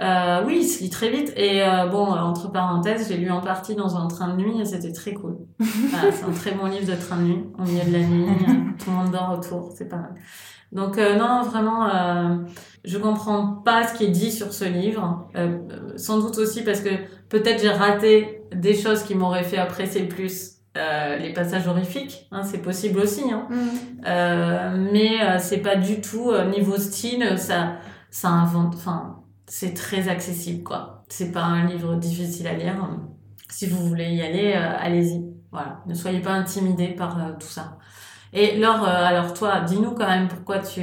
euh, 0.00 0.42
oui, 0.46 0.58
il 0.62 0.68
se 0.68 0.82
lit 0.82 0.90
très 0.90 1.10
vite. 1.10 1.32
Et 1.36 1.62
euh, 1.62 1.86
bon, 1.86 2.06
entre 2.06 2.50
parenthèses, 2.50 3.08
j'ai 3.08 3.16
lu 3.16 3.30
en 3.30 3.40
partie 3.40 3.74
dans 3.74 3.96
un 3.96 4.08
train 4.08 4.34
de 4.34 4.42
nuit 4.42 4.60
et 4.60 4.64
c'était 4.64 4.92
très 4.92 5.14
cool. 5.14 5.36
c'est 5.60 6.24
un 6.24 6.32
très 6.32 6.52
bon 6.52 6.66
livre 6.66 6.86
de 6.86 7.00
train 7.00 7.16
de 7.16 7.22
nuit, 7.22 7.44
au 7.58 7.62
milieu 7.62 7.84
de 7.84 7.92
la 7.92 7.98
nuit, 8.00 8.26
euh, 8.28 8.52
tout 8.78 8.90
le 8.90 8.96
monde 8.96 9.10
dort 9.10 9.36
autour, 9.38 9.72
c'est 9.76 9.88
pas 9.88 9.96
mal. 9.96 10.14
Donc 10.72 10.96
euh, 10.96 11.16
non, 11.16 11.42
vraiment, 11.42 11.86
euh, 11.86 12.36
je 12.84 12.96
comprends 12.96 13.46
pas 13.46 13.86
ce 13.86 13.94
qui 13.94 14.04
est 14.04 14.10
dit 14.10 14.32
sur 14.32 14.52
ce 14.52 14.64
livre. 14.64 15.28
Euh, 15.36 15.58
sans 15.96 16.18
doute 16.18 16.38
aussi 16.38 16.64
parce 16.64 16.80
que 16.80 16.88
peut-être 17.28 17.60
j'ai 17.60 17.70
raté 17.70 18.42
des 18.54 18.74
choses 18.74 19.02
qui 19.02 19.14
m'auraient 19.14 19.44
fait 19.44 19.58
apprécier 19.58 20.04
plus 20.04 20.52
euh, 20.78 21.18
les 21.18 21.34
passages 21.34 21.68
horrifiques, 21.68 22.26
hein, 22.32 22.42
c'est 22.42 22.62
possible 22.62 23.00
aussi. 23.00 23.30
Hein. 23.30 23.46
Mm. 23.50 23.56
Euh, 24.06 24.88
mais 24.92 25.38
c'est 25.38 25.58
pas 25.58 25.76
du 25.76 26.00
tout 26.00 26.32
niveau 26.50 26.78
style, 26.78 27.34
ça, 27.36 27.74
ça 28.10 28.28
invente. 28.28 28.74
Enfin, 28.74 29.21
c'est 29.54 29.74
très 29.74 30.08
accessible, 30.08 30.62
quoi. 30.62 31.04
C'est 31.08 31.30
pas 31.30 31.42
un 31.42 31.66
livre 31.66 31.96
difficile 31.96 32.46
à 32.46 32.54
lire. 32.54 32.88
Si 33.50 33.66
vous 33.66 33.86
voulez 33.86 34.08
y 34.08 34.22
aller, 34.22 34.54
allez-y. 34.54 35.22
Voilà, 35.50 35.82
ne 35.86 35.92
soyez 35.92 36.20
pas 36.20 36.32
intimidés 36.32 36.88
par 36.88 37.18
tout 37.38 37.48
ça. 37.48 37.76
Et 38.34 38.56
Laure, 38.56 38.88
euh, 38.88 39.04
alors 39.04 39.34
toi, 39.34 39.60
dis-nous 39.60 39.90
quand 39.90 40.08
même 40.08 40.26
pourquoi 40.28 40.58
tu 40.58 40.80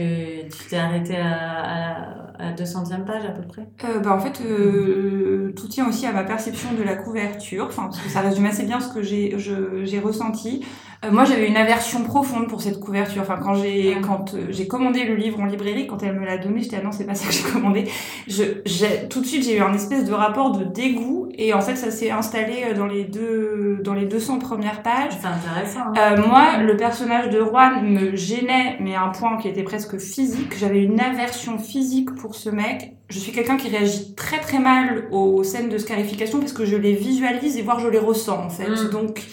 t'es 0.70 0.78
arrêtée 0.78 1.18
à, 1.18 2.04
à, 2.38 2.50
la 2.50 2.54
200e 2.54 3.06
page 3.06 3.26
à 3.26 3.32
peu 3.32 3.42
près 3.42 3.68
euh, 3.86 4.00
bah, 4.00 4.14
En 4.14 4.20
fait, 4.20 4.40
euh, 4.46 5.52
tout 5.56 5.68
tient 5.68 5.90
aussi 5.90 6.06
à 6.06 6.12
ma 6.12 6.24
perception 6.24 6.74
de 6.74 6.84
la 6.84 6.96
couverture, 6.96 7.66
enfin, 7.68 7.86
parce 7.86 8.00
que 8.00 8.10
ça 8.10 8.22
résume 8.22 8.46
assez 8.46 8.66
bien 8.66 8.80
ce 8.80 8.94
que 8.94 9.02
j'ai 9.02 10.00
ressenti. 10.00 10.64
Euh, 11.06 11.12
moi, 11.12 11.24
j'avais 11.24 11.48
une 11.48 11.56
aversion 11.56 12.04
profonde 12.04 12.50
pour 12.50 12.62
cette 12.62 12.80
couverture. 12.80 13.22
Enfin, 13.22 13.38
quand 13.42 13.54
j'ai 13.54 13.98
quand 14.02 14.34
euh, 14.34 14.48
j'ai 14.50 14.68
commandé 14.68 15.06
le 15.06 15.16
livre 15.16 15.40
en 15.40 15.46
librairie, 15.46 15.88
quand 15.88 16.04
elle 16.04 16.20
me 16.20 16.26
l'a 16.26 16.38
donné, 16.38 16.62
j'étais 16.62 16.78
ah 16.82 16.84
non, 16.84 16.92
c'est 16.92 17.06
pas 17.06 17.16
ça 17.16 17.28
que 17.28 17.34
j'ai 17.34 17.44
commandé. 17.44 17.86
Je 18.28 18.44
j'ai 18.66 19.08
tout 19.08 19.22
de 19.22 19.26
suite 19.26 19.44
j'ai 19.44 19.58
eu 19.58 19.62
un 19.62 19.74
espèce 19.74 20.04
de 20.04 20.14
rapport 20.14 20.58
de 20.58 20.66
dégoût 20.66 21.30
et 21.34 21.54
en 21.54 21.62
fait 21.62 21.78
ça 21.78 21.90
s'est 21.90 22.12
installé 22.12 22.66
euh, 22.66 22.74
dans 22.74 22.86
les 22.86 23.06
deux 23.06 23.80
dans 23.82 23.94
les 23.94 24.06
200 24.06 24.40
premières 24.40 24.84
pages. 24.84 25.14
C'est 25.22 25.28
intéressant. 25.28 25.92
Hein. 25.96 26.18
Euh, 26.18 26.28
moi, 26.28 26.58
le 26.58 26.76
personnage 26.76 27.30
de 27.30 27.40
Juan 27.40 27.82
me 27.82 28.16
gênait, 28.18 28.76
mais 28.82 28.96
à 28.96 29.04
un 29.04 29.10
point 29.10 29.38
qui 29.38 29.48
était 29.48 29.64
presque 29.64 29.98
physique. 30.00 30.58
J'avais 30.58 30.84
une 30.84 31.00
aversion 31.00 31.58
physique 31.58 32.14
pour 32.16 32.36
ce 32.36 32.50
mec. 32.50 32.94
Je 33.08 33.20
suis 33.20 33.32
quelqu'un 33.32 33.56
qui 33.56 33.70
réagit 33.70 34.16
très 34.16 34.40
très 34.40 34.60
mal 34.60 35.08
aux 35.12 35.44
scènes 35.44 35.70
de 35.70 35.78
scarification 35.78 36.40
parce 36.40 36.54
que 36.54 36.66
je 36.66 36.76
les 36.76 36.94
visualise 36.94 37.56
et 37.56 37.62
voire 37.62 37.80
je 37.80 37.88
les 37.88 38.00
ressens 38.00 38.38
en 38.38 38.50
fait. 38.50 38.70
Mm. 38.70 38.90
Donc 38.92 39.24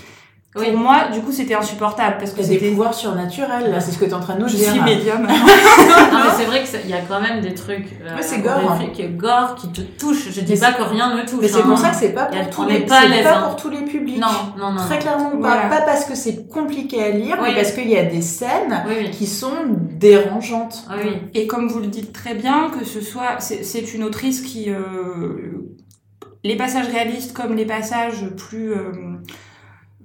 pour 0.57 0.77
moi, 0.79 1.09
du 1.13 1.21
coup, 1.21 1.33
c'était 1.33 1.55
insupportable 1.55 2.17
parce 2.19 2.33
que 2.33 2.43
c'était 2.43 2.59
des 2.59 2.71
pouvoirs 2.71 2.95
surnaturels. 2.95 3.71
Là, 3.71 3.81
c'est 3.81 3.93
ce 3.93 3.99
que 3.99 4.05
tu 4.05 4.11
es 4.11 4.15
en 4.15 4.21
train 4.21 4.37
de 4.37 4.41
nous 4.41 4.49
dire. 4.49 4.69
Je 4.69 4.73
suis 4.73 4.81
médium. 4.81 5.23
non, 5.23 5.29
mais 5.29 6.35
c'est 6.37 6.45
vrai 6.45 6.65
qu'il 6.65 6.91
y 6.91 6.95
a 6.95 7.01
quand 7.01 7.21
même 7.21 7.41
des 7.41 7.55
trucs. 7.55 7.89
Euh, 8.03 8.17
c'est 8.21 8.41
gore. 8.41 8.79
Qui 8.95 9.07
gore, 9.09 9.55
qui 9.55 9.69
te 9.69 9.81
touche. 9.83 10.31
Je 10.31 10.41
dis 10.41 10.57
pas 10.57 10.73
que 10.73 10.83
rien 10.83 11.15
ne 11.15 11.23
touche. 11.23 11.41
Mais 11.43 11.49
c'est 11.49 11.63
pour 11.63 11.73
hein. 11.73 11.77
ça 11.77 11.91
que 11.91 11.97
c'est 11.97 12.13
pas 12.13 12.27
pour 12.27 12.51
tous 12.51 12.69
les. 12.69 12.81
pas, 12.81 13.03
pas 13.23 13.43
pour 13.43 13.57
tous 13.57 13.71
les 13.71 13.83
publics. 13.83 14.21
Non, 14.21 14.29
non, 14.59 14.73
non. 14.73 14.83
Très 14.83 14.99
clairement 14.99 15.37
pas. 15.41 15.69
Pas 15.69 15.83
parce 15.83 16.05
que 16.05 16.15
c'est 16.15 16.49
compliqué 16.49 17.03
à 17.03 17.11
lire, 17.11 17.39
mais 17.43 17.55
parce 17.55 17.73
qu'il 17.73 17.89
y 17.89 17.97
a 17.97 18.05
des 18.05 18.23
scènes 18.23 18.83
qui 19.13 19.27
sont 19.27 19.53
dérangeantes. 19.69 20.85
Oui. 20.91 21.13
Et 21.35 21.47
comme 21.47 21.69
vous 21.69 21.81
le 21.81 21.89
dites 21.89 22.13
très 22.13 22.35
bien, 22.35 22.71
que 22.71 22.85
ce 22.85 23.01
soit, 23.01 23.37
c'est 23.41 23.95
une 23.95 24.05
autrice 24.05 24.41
qui 24.41 24.71
euh, 24.71 25.67
les 26.45 26.57
passages 26.57 26.89
réalistes 26.89 27.33
comme 27.33 27.55
les 27.55 27.67
passages 27.67 28.25
plus 28.37 28.73
euh, 28.73 28.93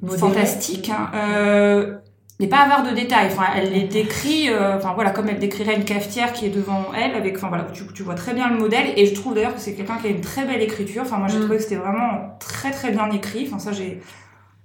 fantastique. 0.08 0.90
Hein. 0.90 1.10
Euh, 1.16 1.98
mais 2.40 2.48
pas 2.48 2.58
avoir 2.58 2.84
de 2.84 2.96
détails. 2.96 3.28
Enfin, 3.28 3.46
elle 3.56 3.72
les 3.72 3.84
décrit, 3.84 4.50
euh, 4.50 4.78
enfin 4.78 4.94
voilà, 4.96 5.12
comme 5.12 5.30
elle 5.30 5.38
décrirait 5.38 5.76
une 5.76 5.86
cafetière 5.86 6.34
qui 6.34 6.48
est 6.48 6.50
devant 6.50 6.86
elle, 7.00 7.16
avec, 7.16 7.38
enfin 7.38 7.50
voilà, 7.50 7.66
tu, 7.72 7.84
tu 7.94 8.02
vois 8.02 8.16
très 8.16 8.34
bien 8.34 8.50
le 8.50 8.58
modèle. 8.58 8.94
Et 8.98 9.06
je 9.06 9.14
trouve 9.14 9.36
d'ailleurs 9.36 9.54
que 9.54 9.62
c'est 9.62 9.76
quelqu'un 9.76 9.98
qui 9.98 10.08
a 10.08 10.10
une 10.10 10.22
très 10.22 10.46
belle 10.46 10.62
écriture. 10.62 11.04
Enfin, 11.04 11.18
moi 11.18 11.28
j'ai 11.28 11.38
mm. 11.38 11.42
trouvé 11.42 11.58
que 11.58 11.64
c'était 11.64 11.76
vraiment 11.76 12.36
très 12.40 12.72
très 12.72 12.92
bien 12.92 13.12
écrit. 13.12 13.48
Enfin 13.48 13.60
ça 13.60 13.72
j'ai, 13.72 14.02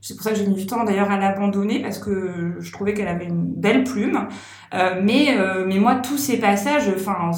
c'est 0.01 0.14
pour 0.14 0.22
ça 0.22 0.31
que 0.31 0.37
j'ai 0.37 0.46
mis 0.46 0.55
du 0.55 0.66
temps 0.66 0.85
d'ailleurs 0.85 1.11
à 1.11 1.18
l'abandonner 1.18 1.83
parce 1.83 1.99
que 1.99 2.55
je 2.61 2.72
trouvais 2.72 2.94
qu'elle 2.94 3.09
avait 3.09 3.27
une 3.27 3.44
belle 3.44 3.85
plume. 3.85 4.27
Euh, 4.72 5.01
mais 5.03 5.37
euh, 5.37 5.64
mais 5.66 5.79
moi 5.79 5.96
tous 5.96 6.16
ces 6.16 6.38
passages, 6.38 6.88
enfin 6.94 7.33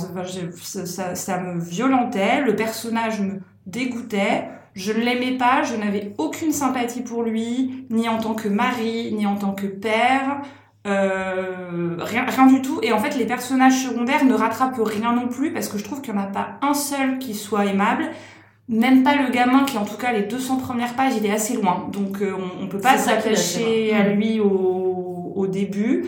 ça, 0.62 0.86
ça, 0.86 1.14
ça 1.14 1.40
me 1.40 1.58
violentait, 1.58 2.42
le 2.42 2.54
personnage 2.54 3.20
me 3.20 3.40
dégoûtait. 3.66 4.44
Je 4.78 4.92
ne 4.92 5.00
l'aimais 5.00 5.36
pas, 5.36 5.64
je 5.64 5.74
n'avais 5.74 6.14
aucune 6.18 6.52
sympathie 6.52 7.00
pour 7.00 7.24
lui, 7.24 7.84
ni 7.90 8.08
en 8.08 8.18
tant 8.18 8.34
que 8.34 8.48
mari, 8.48 9.12
ni 9.12 9.26
en 9.26 9.34
tant 9.34 9.52
que 9.52 9.66
père. 9.66 10.40
Euh, 10.86 11.96
rien, 11.98 12.24
rien 12.24 12.46
du 12.46 12.62
tout. 12.62 12.78
Et 12.84 12.92
en 12.92 12.98
fait, 13.00 13.16
les 13.18 13.26
personnages 13.26 13.84
secondaires 13.84 14.24
ne 14.24 14.34
rattrapent 14.34 14.80
rien 14.80 15.12
non 15.12 15.26
plus 15.26 15.52
parce 15.52 15.66
que 15.68 15.78
je 15.78 15.82
trouve 15.82 16.00
qu'il 16.00 16.14
n'y 16.14 16.20
en 16.20 16.22
a 16.22 16.26
pas 16.26 16.60
un 16.62 16.74
seul 16.74 17.18
qui 17.18 17.34
soit 17.34 17.66
aimable. 17.66 18.04
Même 18.68 19.02
pas 19.02 19.16
le 19.16 19.32
gamin 19.32 19.64
qui, 19.64 19.78
en 19.78 19.84
tout 19.84 19.96
cas, 19.96 20.12
les 20.12 20.22
200 20.22 20.58
premières 20.58 20.94
pages, 20.94 21.14
il 21.16 21.26
est 21.26 21.32
assez 21.32 21.54
loin. 21.54 21.88
Donc, 21.92 22.22
euh, 22.22 22.36
on, 22.38 22.64
on 22.64 22.68
peut 22.68 22.78
pas 22.78 22.98
s'attacher 22.98 23.92
à 23.92 24.08
lui 24.08 24.38
au, 24.38 25.32
au 25.34 25.46
début. 25.48 26.04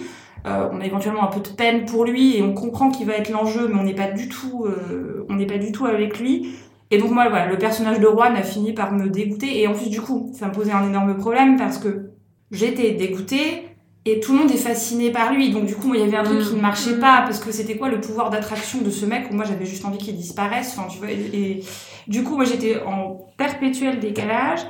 Euh, 0.47 0.69
on 0.73 0.81
a 0.81 0.87
éventuellement 0.87 1.25
un 1.25 1.33
peu 1.33 1.41
de 1.41 1.49
peine 1.49 1.87
pour 1.87 2.05
lui 2.05 2.37
et 2.37 2.43
on 2.43 2.55
comprend 2.55 2.91
qu'il 2.91 3.07
va 3.07 3.15
être 3.15 3.31
l'enjeu, 3.31 3.69
mais 3.69 3.81
on 3.81 3.83
n'est 3.83 3.95
pas 3.95 4.11
du 4.13 4.29
tout, 4.29 4.65
euh, 4.65 5.27
on 5.29 5.35
n'est 5.35 5.47
pas 5.47 5.59
du 5.59 5.73
tout 5.73 5.87
avec 5.87 6.21
lui. 6.21 6.55
Et 6.91 6.99
donc 6.99 7.11
moi, 7.11 7.29
voilà, 7.29 7.47
le 7.47 7.59
personnage 7.59 8.01
de 8.01 8.07
Juan 8.07 8.35
a 8.35 8.43
fini 8.43 8.73
par 8.73 8.93
me 8.93 9.09
dégoûter. 9.09 9.61
Et 9.61 9.67
en 9.67 9.75
plus, 9.75 9.89
du 9.89 10.01
coup, 10.01 10.33
ça 10.35 10.49
me 10.49 10.53
posait 10.53 10.73
un 10.73 10.87
énorme 10.87 11.17
problème 11.17 11.57
parce 11.57 11.79
que 11.79 12.11
j'étais 12.51 12.93
dégoûtée 12.93 13.71
et 14.07 14.19
tout 14.19 14.33
le 14.33 14.39
monde 14.39 14.51
est 14.51 14.57
fasciné 14.57 15.13
par 15.13 15.33
lui. 15.33 15.51
Donc 15.51 15.67
du 15.67 15.77
coup, 15.77 15.95
il 15.95 16.01
y 16.01 16.03
avait 16.03 16.17
un 16.17 16.25
truc 16.25 16.41
qui 16.41 16.55
ne 16.55 16.61
marchait 16.61 16.97
mm. 16.97 17.01
pas 17.01 17.23
parce 17.23 17.39
que 17.39 17.53
c'était 17.53 17.77
quoi 17.77 17.89
le 17.89 18.01
pouvoir 18.01 18.31
d'attraction 18.31 18.81
de 18.81 18.91
ce 18.91 19.07
mec 19.07 19.31
où 19.31 19.35
moi 19.35 19.45
j'avais 19.45 19.67
juste 19.67 19.85
envie 19.85 19.99
qu'il 19.99 20.17
disparaisse. 20.17 20.77
Enfin, 20.77 20.89
tu 20.89 20.99
vois. 20.99 21.11
Et, 21.11 21.63
du 22.09 22.25
coup, 22.25 22.35
moi 22.35 22.45
j'étais 22.45 22.83
en 22.83 23.27
perpétuel 23.37 24.01
décalage. 24.01 24.61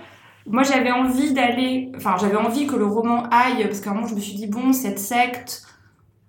Moi, 0.46 0.62
j'avais 0.62 0.90
envie 0.90 1.32
d'aller, 1.32 1.92
enfin, 1.96 2.16
j'avais 2.18 2.36
envie 2.36 2.66
que 2.66 2.74
le 2.74 2.86
roman 2.86 3.24
aille 3.30 3.62
parce 3.64 3.80
qu'à 3.80 3.90
un 3.90 3.94
moment, 3.94 4.06
je 4.06 4.14
me 4.14 4.20
suis 4.20 4.34
dit 4.34 4.46
bon, 4.46 4.72
cette 4.72 4.98
secte 4.98 5.62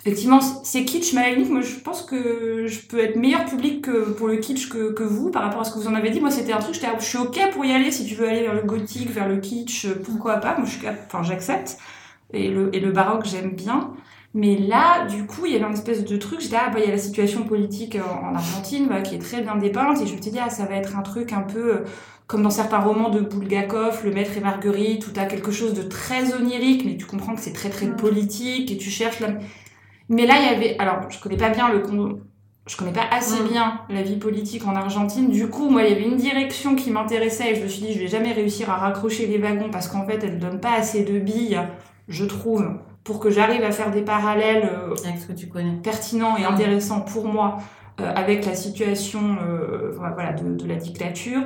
effectivement, 0.02 0.42
c'est 0.42 0.84
kitsch, 0.86 1.14
mais 1.14 1.22
à 1.22 1.30
la 1.30 1.36
limite, 1.36 1.52
moi, 1.52 1.62
je 1.62 1.76
pense 1.76 2.02
que 2.04 2.66
je 2.68 2.80
peux 2.82 3.00
être 3.00 3.16
meilleur 3.16 3.46
public 3.46 3.84
que 3.84 4.12
pour 4.12 4.28
le 4.28 4.38
kitsch 4.38 4.70
que, 4.70 4.92
que 4.94 5.04
vous, 5.04 5.32
par 5.32 5.44
rapport 5.44 5.62
à 5.62 5.64
ce 5.64 5.72
que 5.74 5.80
vous 5.80 5.88
en 5.88 5.96
avez 5.96 6.10
dit. 6.10 6.20
Moi, 6.20 6.32
c'était 6.32 6.54
un 6.54 6.60
truc, 6.60 6.76
je 6.76 7.06
suis 7.06 7.18
ok 7.18 7.40
pour 7.52 7.66
y 7.66 7.72
aller, 7.72 7.92
si 7.92 8.06
tu 8.06 8.16
veux 8.16 8.28
aller 8.28 8.42
vers 8.42 8.56
le 8.56 8.64
gothique, 8.64 9.10
vers 9.12 9.28
le 9.28 9.38
kitsch, 9.38 9.88
pourquoi 10.04 10.38
pas. 10.38 10.58
Moi, 10.58 10.66
je 10.66 10.78
suis, 10.78 10.88
enfin, 10.88 11.24
j'accepte. 11.24 11.78
Et 12.34 12.50
le, 12.50 12.74
et 12.76 12.80
le 12.80 12.92
baroque, 12.92 13.26
j'aime 13.26 13.52
bien. 13.52 13.92
Mais 14.34 14.58
là, 14.58 15.06
du 15.08 15.26
coup, 15.26 15.46
il 15.46 15.52
y 15.52 15.56
avait 15.56 15.66
une 15.66 15.74
espèce 15.74 16.06
de 16.06 16.16
truc, 16.16 16.40
j'étais, 16.40 16.56
ah, 16.56 16.70
bah, 16.70 16.80
il 16.80 16.86
y 16.86 16.88
a 16.88 16.92
la 16.92 16.98
situation 16.98 17.44
politique 17.44 17.98
en, 17.98 18.34
Argentine, 18.34 18.88
bah, 18.88 19.02
qui 19.02 19.16
est 19.16 19.20
très 19.20 19.42
bien 19.42 19.58
dépeinte, 19.58 20.02
et 20.02 20.08
je 20.08 20.16
me 20.16 20.22
suis 20.22 20.32
dit, 20.32 20.40
ah, 20.42 20.50
ça 20.50 20.66
va 20.66 20.76
être 20.76 20.98
un 20.98 21.02
truc 21.02 21.34
un 21.34 21.42
peu, 21.42 21.76
euh, 21.76 21.84
comme 22.28 22.42
dans 22.42 22.50
certains 22.50 22.80
romans 22.80 23.10
de 23.10 23.20
Bulgakov, 23.20 24.06
Le 24.06 24.12
Maître 24.12 24.38
et 24.38 24.40
Marguerite, 24.40 25.06
où 25.08 25.12
t'as 25.12 25.26
quelque 25.26 25.52
chose 25.52 25.74
de 25.74 25.82
très 25.82 26.34
onirique, 26.34 26.86
mais 26.86 26.96
tu 26.96 27.06
comprends 27.06 27.36
que 27.36 27.42
c'est 27.42 27.52
très 27.52 27.70
très 27.70 27.88
politique, 27.88 28.72
et 28.72 28.78
tu 28.78 28.90
cherches 28.90 29.20
la... 29.20 29.34
Mais 30.12 30.26
là, 30.28 30.36
il 30.40 30.46
y 30.46 30.56
avait, 30.56 30.78
alors 30.78 31.10
je 31.10 31.20
connais 31.20 31.38
pas 31.38 31.50
bien 31.50 31.70
le 31.70 31.82
je 32.68 32.78
connais 32.78 32.92
pas 32.94 33.06
assez 33.12 33.42
Mm. 33.42 33.48
bien 33.48 33.80
la 33.90 34.04
vie 34.04 34.18
politique 34.18 34.68
en 34.68 34.76
Argentine. 34.76 35.30
Du 35.32 35.50
coup, 35.50 35.70
moi, 35.70 35.82
il 35.84 35.90
y 35.90 35.94
avait 35.94 36.06
une 36.08 36.16
direction 36.18 36.76
qui 36.76 36.92
m'intéressait 36.92 37.52
et 37.52 37.56
je 37.56 37.64
me 37.64 37.68
suis 37.68 37.82
dit, 37.82 37.94
je 37.94 38.00
vais 38.00 38.08
jamais 38.08 38.34
réussir 38.34 38.70
à 38.70 38.76
raccrocher 38.76 39.26
les 39.26 39.40
wagons 39.40 39.70
parce 39.72 39.88
qu'en 39.88 40.06
fait, 40.06 40.24
elle 40.24 40.38
donne 40.38 40.60
pas 40.60 40.74
assez 40.74 41.04
de 41.04 41.18
billes, 41.20 41.60
je 42.08 42.24
trouve, 42.24 42.66
pour 43.04 43.20
que 43.20 43.32
j'arrive 43.32 43.64
à 43.64 43.72
faire 43.72 43.90
des 43.90 44.04
parallèles 44.04 44.70
euh, 44.72 44.94
Avec 45.06 45.18
ce 45.20 45.26
que 45.28 45.34
tu 45.34 45.48
connais. 45.48 45.74
pertinents 45.82 46.38
et 46.38 46.44
Mm. 46.44 46.54
intéressants 46.54 47.02
pour 47.02 47.26
moi 47.28 47.58
euh, 48.00 48.12
avec 48.16 48.46
la 48.46 48.54
situation 48.56 49.38
euh, 49.44 49.92
voilà, 49.98 50.32
de, 50.34 50.54
de 50.56 50.68
la 50.68 50.76
dictature. 50.76 51.42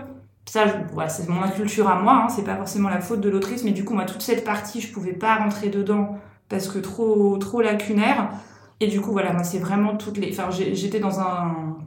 Ça, 0.47 0.67
je- 0.67 0.73
voilà, 0.93 1.09
c'est 1.09 1.27
mon 1.29 1.41
culture 1.49 1.87
à 1.87 1.99
moi, 2.01 2.23
hein, 2.25 2.29
c'est 2.29 2.43
pas 2.43 2.55
forcément 2.57 2.89
la 2.89 2.99
faute 2.99 3.21
de 3.21 3.29
l'autrice, 3.29 3.63
mais 3.63 3.71
du 3.71 3.83
coup, 3.85 3.93
moi, 3.95 4.03
toute 4.05 4.21
cette 4.21 4.43
partie, 4.43 4.81
je 4.81 4.91
pouvais 4.91 5.13
pas 5.13 5.35
rentrer 5.37 5.69
dedans 5.69 6.17
parce 6.49 6.67
que 6.67 6.77
trop, 6.77 7.37
trop 7.37 7.61
lacunaire. 7.61 8.29
Et 8.79 8.87
du 8.87 9.01
coup, 9.01 9.11
voilà, 9.11 9.33
moi, 9.33 9.43
c'est 9.43 9.59
vraiment 9.59 9.95
toutes 9.97 10.17
les. 10.17 10.31
Enfin, 10.31 10.49
j'étais 10.51 10.99
dans 10.99 11.19
un 11.19 11.77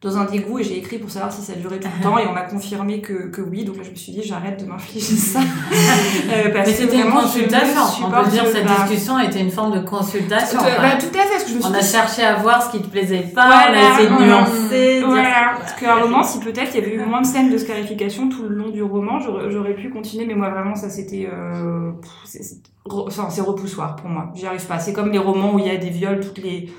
dans 0.00 0.16
un 0.16 0.26
dégoût 0.26 0.60
et 0.60 0.62
j'ai 0.62 0.78
écrit 0.78 0.98
pour 0.98 1.10
savoir 1.10 1.32
si 1.32 1.42
ça 1.42 1.54
durait 1.54 1.80
tout 1.80 1.88
le 1.98 2.02
temps 2.04 2.16
et 2.18 2.26
on 2.28 2.32
m'a 2.32 2.42
confirmé 2.42 3.00
que, 3.00 3.28
que 3.30 3.40
oui 3.40 3.64
donc 3.64 3.78
là 3.78 3.82
je 3.82 3.90
me 3.90 3.96
suis 3.96 4.12
dit 4.12 4.22
j'arrête 4.24 4.62
de 4.62 4.68
m'infliger 4.70 5.16
ça 5.16 5.40
Euh, 5.40 6.52
parce 6.52 6.68
Mais 6.68 6.74
que 6.74 6.78
c'était 6.82 7.00
une 7.00 7.10
consultation. 7.10 7.80
On 8.06 8.10
peut 8.10 8.30
dire 8.30 8.46
cette 8.46 8.66
pas. 8.66 8.82
discussion 8.84 9.18
était 9.18 9.40
une 9.40 9.50
forme 9.50 9.72
de 9.80 9.84
consultation. 9.84 10.58
Tout, 10.58 10.64
quoi. 10.64 10.74
bah, 10.78 10.96
tout 11.00 11.06
à 11.06 11.22
fait, 11.22 11.30
parce 11.30 11.44
que 11.44 11.50
je 11.50 11.54
me 11.56 11.60
suis 11.60 11.70
On 11.70 11.74
a 11.74 11.80
dit, 11.80 11.86
cherché 11.86 12.22
à 12.22 12.36
voir 12.36 12.62
ce 12.62 12.70
qui 12.76 12.82
te 12.82 12.86
plaisait 12.88 13.20
pas, 13.34 13.44
on 13.44 13.46
Voilà, 13.48 13.88
a 13.88 13.92
essayé 13.94 14.08
de 14.08 14.14
voilà. 14.14 14.26
nuancer. 14.42 14.98
dire- 14.98 15.06
Voilà, 15.08 15.54
parce 15.58 15.72
qu'à 15.74 15.96
un 15.96 16.00
moment, 16.00 16.22
si 16.22 16.38
peut-être 16.40 16.70
il 16.74 16.80
y 16.80 16.84
avait 16.84 16.94
eu 16.94 17.04
moins 17.04 17.22
de 17.22 17.26
scènes 17.26 17.50
de 17.50 17.58
scarification 17.58 18.28
tout 18.28 18.42
le 18.42 18.50
long 18.54 18.68
du 18.68 18.82
roman, 18.82 19.18
j'aurais 19.20 19.50
j'aurais 19.50 19.74
pu 19.74 19.90
continuer, 19.90 20.26
mais 20.26 20.34
moi 20.34 20.50
vraiment, 20.50 20.74
ça 20.76 20.88
c'était. 20.90 21.28
Euh, 21.32 21.90
pff, 22.00 22.10
c'est- 22.24 22.42
c'est 22.42 22.56
enfin, 22.90 23.28
c'est 23.30 23.40
repoussoir 23.40 23.96
pour 23.96 24.08
moi, 24.10 24.30
j'y 24.34 24.46
arrive 24.46 24.64
pas. 24.66 24.78
C'est 24.78 24.92
comme 24.92 25.10
les 25.10 25.18
romans 25.18 25.54
où 25.54 25.58
il 25.58 25.66
y 25.66 25.70
a 25.70 25.76
des 25.76 25.90
viols 25.90 26.20
toutes 26.20 26.38
les, 26.38 26.70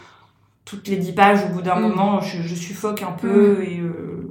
toutes 0.69 0.87
les 0.87 0.97
dix 0.97 1.13
pages, 1.13 1.43
au 1.45 1.53
bout 1.53 1.61
d'un 1.61 1.75
Mm. 1.79 1.81
moment, 1.81 2.21
je, 2.21 2.41
je 2.43 2.55
suffoque 2.55 3.01
un 3.01 3.11
peu 3.11 3.63
et 3.63 3.79
euh, 3.79 4.29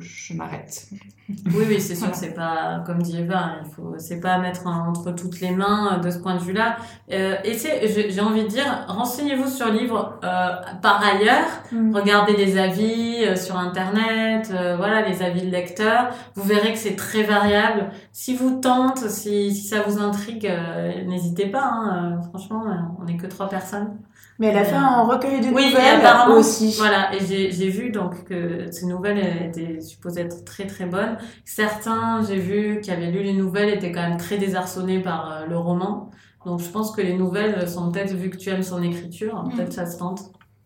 je 0.00 0.32
m'arrête. 0.34 0.88
Oui, 1.28 1.64
oui, 1.68 1.78
c'est 1.78 1.94
sûr, 1.94 2.08
c'est 2.14 2.32
pas, 2.34 2.82
comme 2.86 3.02
dit 3.02 3.18
Eva, 3.18 3.56
il 3.62 3.70
faut, 3.74 3.94
c'est 3.98 4.18
pas 4.18 4.38
mettre 4.38 4.66
en- 4.66 4.88
entre 4.88 5.10
toutes 5.12 5.40
les 5.40 5.50
mains 5.50 5.96
euh, 5.96 5.98
de 5.98 6.10
ce 6.10 6.18
point 6.18 6.34
de 6.36 6.40
vue-là. 6.40 6.76
Euh, 7.12 7.36
et 7.44 7.52
c'est, 7.52 7.86
j'ai 8.10 8.20
envie 8.22 8.44
de 8.44 8.48
dire, 8.48 8.64
renseignez-vous 8.88 9.46
sur 9.46 9.66
le 9.66 9.72
livre 9.78 10.18
euh, 10.24 10.48
par 10.80 11.02
ailleurs, 11.04 11.44
Mm. 11.70 11.94
regardez 11.94 12.34
les 12.34 12.56
avis 12.58 13.24
euh, 13.26 13.36
sur 13.36 13.58
Internet, 13.58 14.50
euh, 14.54 14.76
voilà, 14.78 15.06
les 15.06 15.22
avis 15.22 15.42
de 15.42 15.50
lecteurs. 15.50 16.08
Vous 16.34 16.44
verrez 16.44 16.72
que 16.72 16.78
c'est 16.78 16.96
très 16.96 17.24
variable. 17.24 17.90
Si 18.10 18.34
vous 18.34 18.58
tente, 18.60 18.98
si, 19.10 19.54
si 19.54 19.66
ça 19.68 19.82
vous 19.86 20.00
intrigue, 20.00 20.46
euh, 20.46 21.04
n'hésitez 21.04 21.46
pas. 21.46 21.62
Hein, 21.62 22.14
euh, 22.18 22.22
franchement, 22.30 22.64
on 22.98 23.04
n'est 23.04 23.18
que 23.18 23.26
trois 23.26 23.50
personnes. 23.50 23.98
Mais 24.40 24.46
elle 24.46 24.58
a 24.58 24.64
fait 24.64 24.76
un 24.76 25.02
recueil 25.02 25.40
de 25.40 25.46
Oui, 25.52 25.66
nouvelles 25.70 25.96
apparemment, 25.98 26.36
aussi. 26.36 26.72
Voilà, 26.78 27.12
et 27.12 27.18
j'ai 27.26 27.50
j'ai 27.50 27.68
vu 27.70 27.90
donc 27.90 28.22
que 28.24 28.70
ces 28.70 28.86
nouvelles 28.86 29.18
étaient 29.48 29.80
supposées 29.80 30.20
être 30.20 30.44
très 30.44 30.64
très 30.64 30.86
bonnes. 30.86 31.17
Certains, 31.44 32.22
j'ai 32.26 32.38
vu, 32.38 32.80
qui 32.80 32.90
avaient 32.90 33.10
lu 33.10 33.22
les 33.22 33.32
nouvelles, 33.34 33.70
étaient 33.74 33.92
quand 33.92 34.06
même 34.08 34.18
très 34.18 34.38
désarçonnés 34.38 35.00
par 35.00 35.30
euh, 35.32 35.46
le 35.46 35.56
roman. 35.58 36.10
Donc 36.46 36.60
je 36.60 36.68
pense 36.68 36.92
que 36.92 37.00
les 37.02 37.14
nouvelles 37.16 37.68
sont 37.68 37.90
peut-être, 37.90 38.14
vu 38.14 38.30
que 38.30 38.36
tu 38.36 38.48
aimes 38.50 38.62
son 38.62 38.82
écriture, 38.82 39.44
Mm. 39.44 39.52
peut-être 39.56 39.72
ça 39.72 39.86
se 39.86 39.98
tente. 39.98 40.20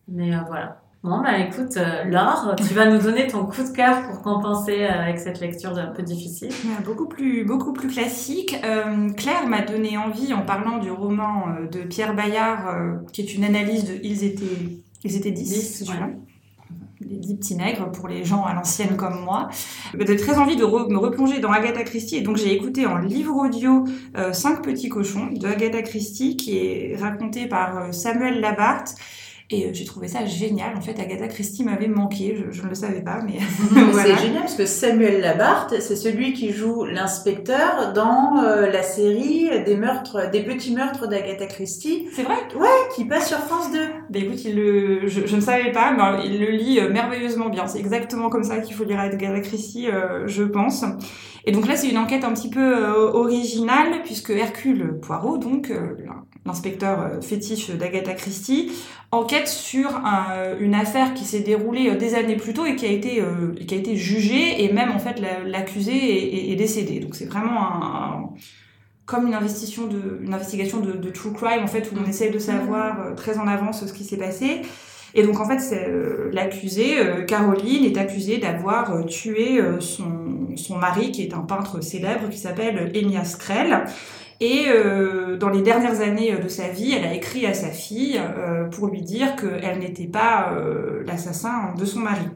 Mais 0.09 0.35
euh, 0.35 0.39
voilà. 0.47 0.79
Bon, 1.05 1.21
bah 1.21 1.37
écoute, 1.39 1.77
euh, 1.79 2.05
Laure, 2.05 2.55
tu 2.57 2.75
vas 2.75 2.89
nous 2.89 3.03
donner 3.03 3.27
ton 3.27 3.45
coup 3.47 3.65
de 3.65 3.75
cœur 3.75 4.07
pour 4.07 4.23
compenser 4.23 4.85
euh, 4.85 4.89
avec 5.03 5.19
cette 5.19 5.41
lecture 5.41 5.77
un 5.77 5.89
peu 5.89 6.03
difficile. 6.05 6.51
Ouais, 6.51 6.85
Beaucoup 6.85 7.09
plus, 7.09 7.45
beaucoup 7.45 7.73
plus 7.73 7.89
classique. 7.89 8.55
Euh, 8.65 9.09
Claire 9.17 9.49
m'a 9.49 9.63
donné 9.63 9.99
envie 9.99 10.33
en 10.33 10.43
parlant 10.43 10.79
du 10.79 10.93
roman 10.93 11.47
de 11.73 11.81
Pierre 11.81 12.15
Bayard, 12.15 13.03
qui 13.13 13.23
est 13.23 13.35
une 13.35 13.43
analyse 13.43 13.85
de 13.85 13.95
Ils 14.05 14.23
étaient, 14.23 14.45
ils 15.03 15.17
étaient 15.17 15.33
dix, 15.33 15.43
Dix, 15.49 15.79
si 15.79 15.85
tu 15.85 15.91
ouais. 15.91 16.17
Les 17.09 17.17
dix 17.17 17.35
petits 17.37 17.57
nègres 17.57 17.91
pour 17.91 18.09
les 18.09 18.25
gens 18.25 18.45
à 18.45 18.55
l'ancienne 18.55 18.97
comme 18.97 19.21
moi. 19.25 19.49
J'ai 19.99 20.17
très 20.17 20.39
envie 20.39 20.57
de 20.57 20.65
me 20.65 20.99
replonger 20.99 21.41
dans 21.41 21.51
Agatha 21.51 21.83
Christie 21.85 22.17
et 22.17 22.21
donc 22.21 22.37
j'ai 22.37 22.53
écouté 22.53 22.87
en 22.87 22.99
livre 22.99 23.37
audio 23.37 23.85
euh, 24.17 24.33
Cinq 24.33 24.63
petits 24.63 24.89
cochons 24.89 25.29
de 25.33 25.47
Agatha 25.47 25.83
Christie 25.83 26.37
qui 26.37 26.59
est 26.59 26.97
raconté 27.01 27.47
par 27.47 27.79
euh, 27.79 27.93
Samuel 27.93 28.41
Labarthe. 28.41 28.95
Et 29.53 29.67
euh, 29.67 29.71
j'ai 29.73 29.85
trouvé 29.85 30.09
ça 30.09 30.25
génial. 30.25 30.77
En 30.77 30.81
fait, 30.81 30.99
Agatha 30.99 31.29
Christie 31.29 31.63
m'avait 31.65 31.89
manqué. 31.89 32.37
Je, 32.37 32.57
je 32.57 32.63
ne 32.63 32.69
le 32.69 32.75
savais 32.75 33.03
pas, 33.03 33.21
mais 33.25 33.39
voilà. 33.71 34.17
C'est 34.17 34.23
génial 34.27 34.43
parce 34.43 34.55
que 34.55 34.67
Samuel 34.67 35.21
Labarthe, 35.21 35.81
c'est 35.81 35.97
celui 35.97 36.33
qui 36.33 36.53
joue 36.53 36.85
l'inspecteur 36.85 37.93
dans 37.93 38.43
euh, 38.43 38.71
la 38.71 38.83
série 38.83 39.51
des 39.65 39.77
meurtres, 39.77 40.31
des 40.31 40.43
petits 40.43 40.75
meurtres 40.75 41.07
d'Agatha 41.07 41.47
Christie, 41.47 42.09
C'est 42.13 42.23
vrai? 42.23 42.37
Qui 42.95 43.05
passe 43.05 43.29
sur 43.29 43.39
France 43.39 43.71
2. 43.73 43.79
Bah 44.11 44.19
écoute, 44.19 44.45
il 44.45 44.57
le, 44.57 45.07
je, 45.07 45.27
je 45.27 45.37
ne 45.37 45.41
savais 45.41 45.73
pas, 45.73 45.93
mais 45.93 46.27
il 46.27 46.41
le 46.41 46.51
lit 46.51 46.81
euh, 46.81 46.91
merveilleusement 46.91 47.49
bien. 47.49 47.67
C'est 47.67 47.79
exactement 47.79 48.29
comme 48.29 48.45
ça 48.45 48.59
qu'il 48.59 48.75
faut 48.75 48.85
lire 48.85 49.01
Agatha 49.01 49.41
Christie, 49.41 49.89
euh, 49.89 50.27
je 50.27 50.43
pense. 50.45 50.85
Et 51.45 51.53
donc 51.53 51.67
là, 51.67 51.77
c'est 51.77 51.89
une 51.89 51.99
enquête 51.99 52.25
un 52.25 52.33
petit 52.33 52.51
peu 52.51 52.61
euh, 52.61 53.13
originale, 53.13 54.03
puisque 54.05 54.31
Hercule 54.31 54.99
Poirot, 55.01 55.39
donc 55.39 55.73
l'inspecteur 56.45 57.01
euh, 57.01 57.21
fétiche 57.21 57.71
d'Agatha 57.71 58.15
Christie, 58.15 58.73
enquête 59.11 59.49
sur 59.49 59.95
un- 59.97 60.57
une 60.59 60.75
affaire 60.75 61.15
qui 61.15 61.25
s'est 61.25 61.41
déroulée 61.41 61.91
euh, 61.91 61.97
des 61.97 62.15
années 62.15 62.37
plus 62.37 62.53
tôt 62.55 62.67
et 62.67 62.77
qui 62.77 62.87
a 62.87 62.91
été, 62.91 63.21
euh, 63.21 63.55
qui 63.67 63.75
a 63.75 63.79
été 63.79 63.97
jugée, 63.97 64.65
et 64.65 64.73
même 64.73 64.91
en 64.91 64.99
fait 64.99 65.21
la- 65.21 65.45
l'accusé 65.45 65.93
est, 65.93 66.35
est- 66.49 66.53
est 66.53 66.57
décédé. 66.57 67.01
Donc 67.01 67.15
c'est 67.15 67.27
vraiment 67.27 68.35
comme 69.05 69.27
une 69.27 69.35
investigation 69.35 69.87
de, 69.87 71.11
true 71.11 71.33
crime 71.33 71.63
en 71.65 71.67
fait 71.67 71.91
où 71.93 71.95
on 72.05 72.09
essaye 72.09 72.31
de 72.31 72.39
savoir 72.39 73.01
euh, 73.01 73.15
très 73.15 73.39
en 73.39 73.47
avance 73.47 73.85
ce 73.87 73.93
qui 73.93 74.05
s'est 74.05 74.17
passé. 74.17 74.63
Et 75.15 75.23
donc 75.25 75.39
en 75.41 75.47
fait, 75.47 75.59
c'est 75.59 75.89
euh, 75.89 76.31
euh, 76.33 77.25
Caroline, 77.25 77.85
est 77.85 77.99
accusée 77.99 78.39
d'avoir 78.39 78.95
euh, 78.95 79.03
tué 79.05 79.61
euh, 79.61 79.79
son, 79.81 80.57
son 80.57 80.79
mari, 80.79 81.13
qui 81.13 81.23
est 81.23 81.35
un 81.35 81.41
peintre 81.43 81.83
célèbre, 81.83 82.31
qui 82.31 82.39
s'appelle 82.39 82.91
Enias 82.95 83.37
Krell. 83.39 83.85
Et 84.43 84.65
euh, 84.67 85.37
dans 85.37 85.51
les 85.51 85.63
dernières 85.63 86.01
années 86.01 86.37
de 86.37 86.49
sa 86.49 86.67
vie, 86.67 86.95
elle 86.95 87.05
a 87.05 87.15
écrit 87.15 87.47
à 87.47 87.55
sa 87.55 87.69
fille 87.69 88.21
euh, 88.21 88.65
pour 88.65 88.89
lui 88.89 89.01
dire 89.01 89.37
qu'elle 89.37 89.79
n'était 89.79 90.09
pas 90.09 90.51
euh, 90.53 91.05
l'assassin 91.07 91.73
de 91.79 91.85
son 91.85 92.01
mari. 92.01 92.27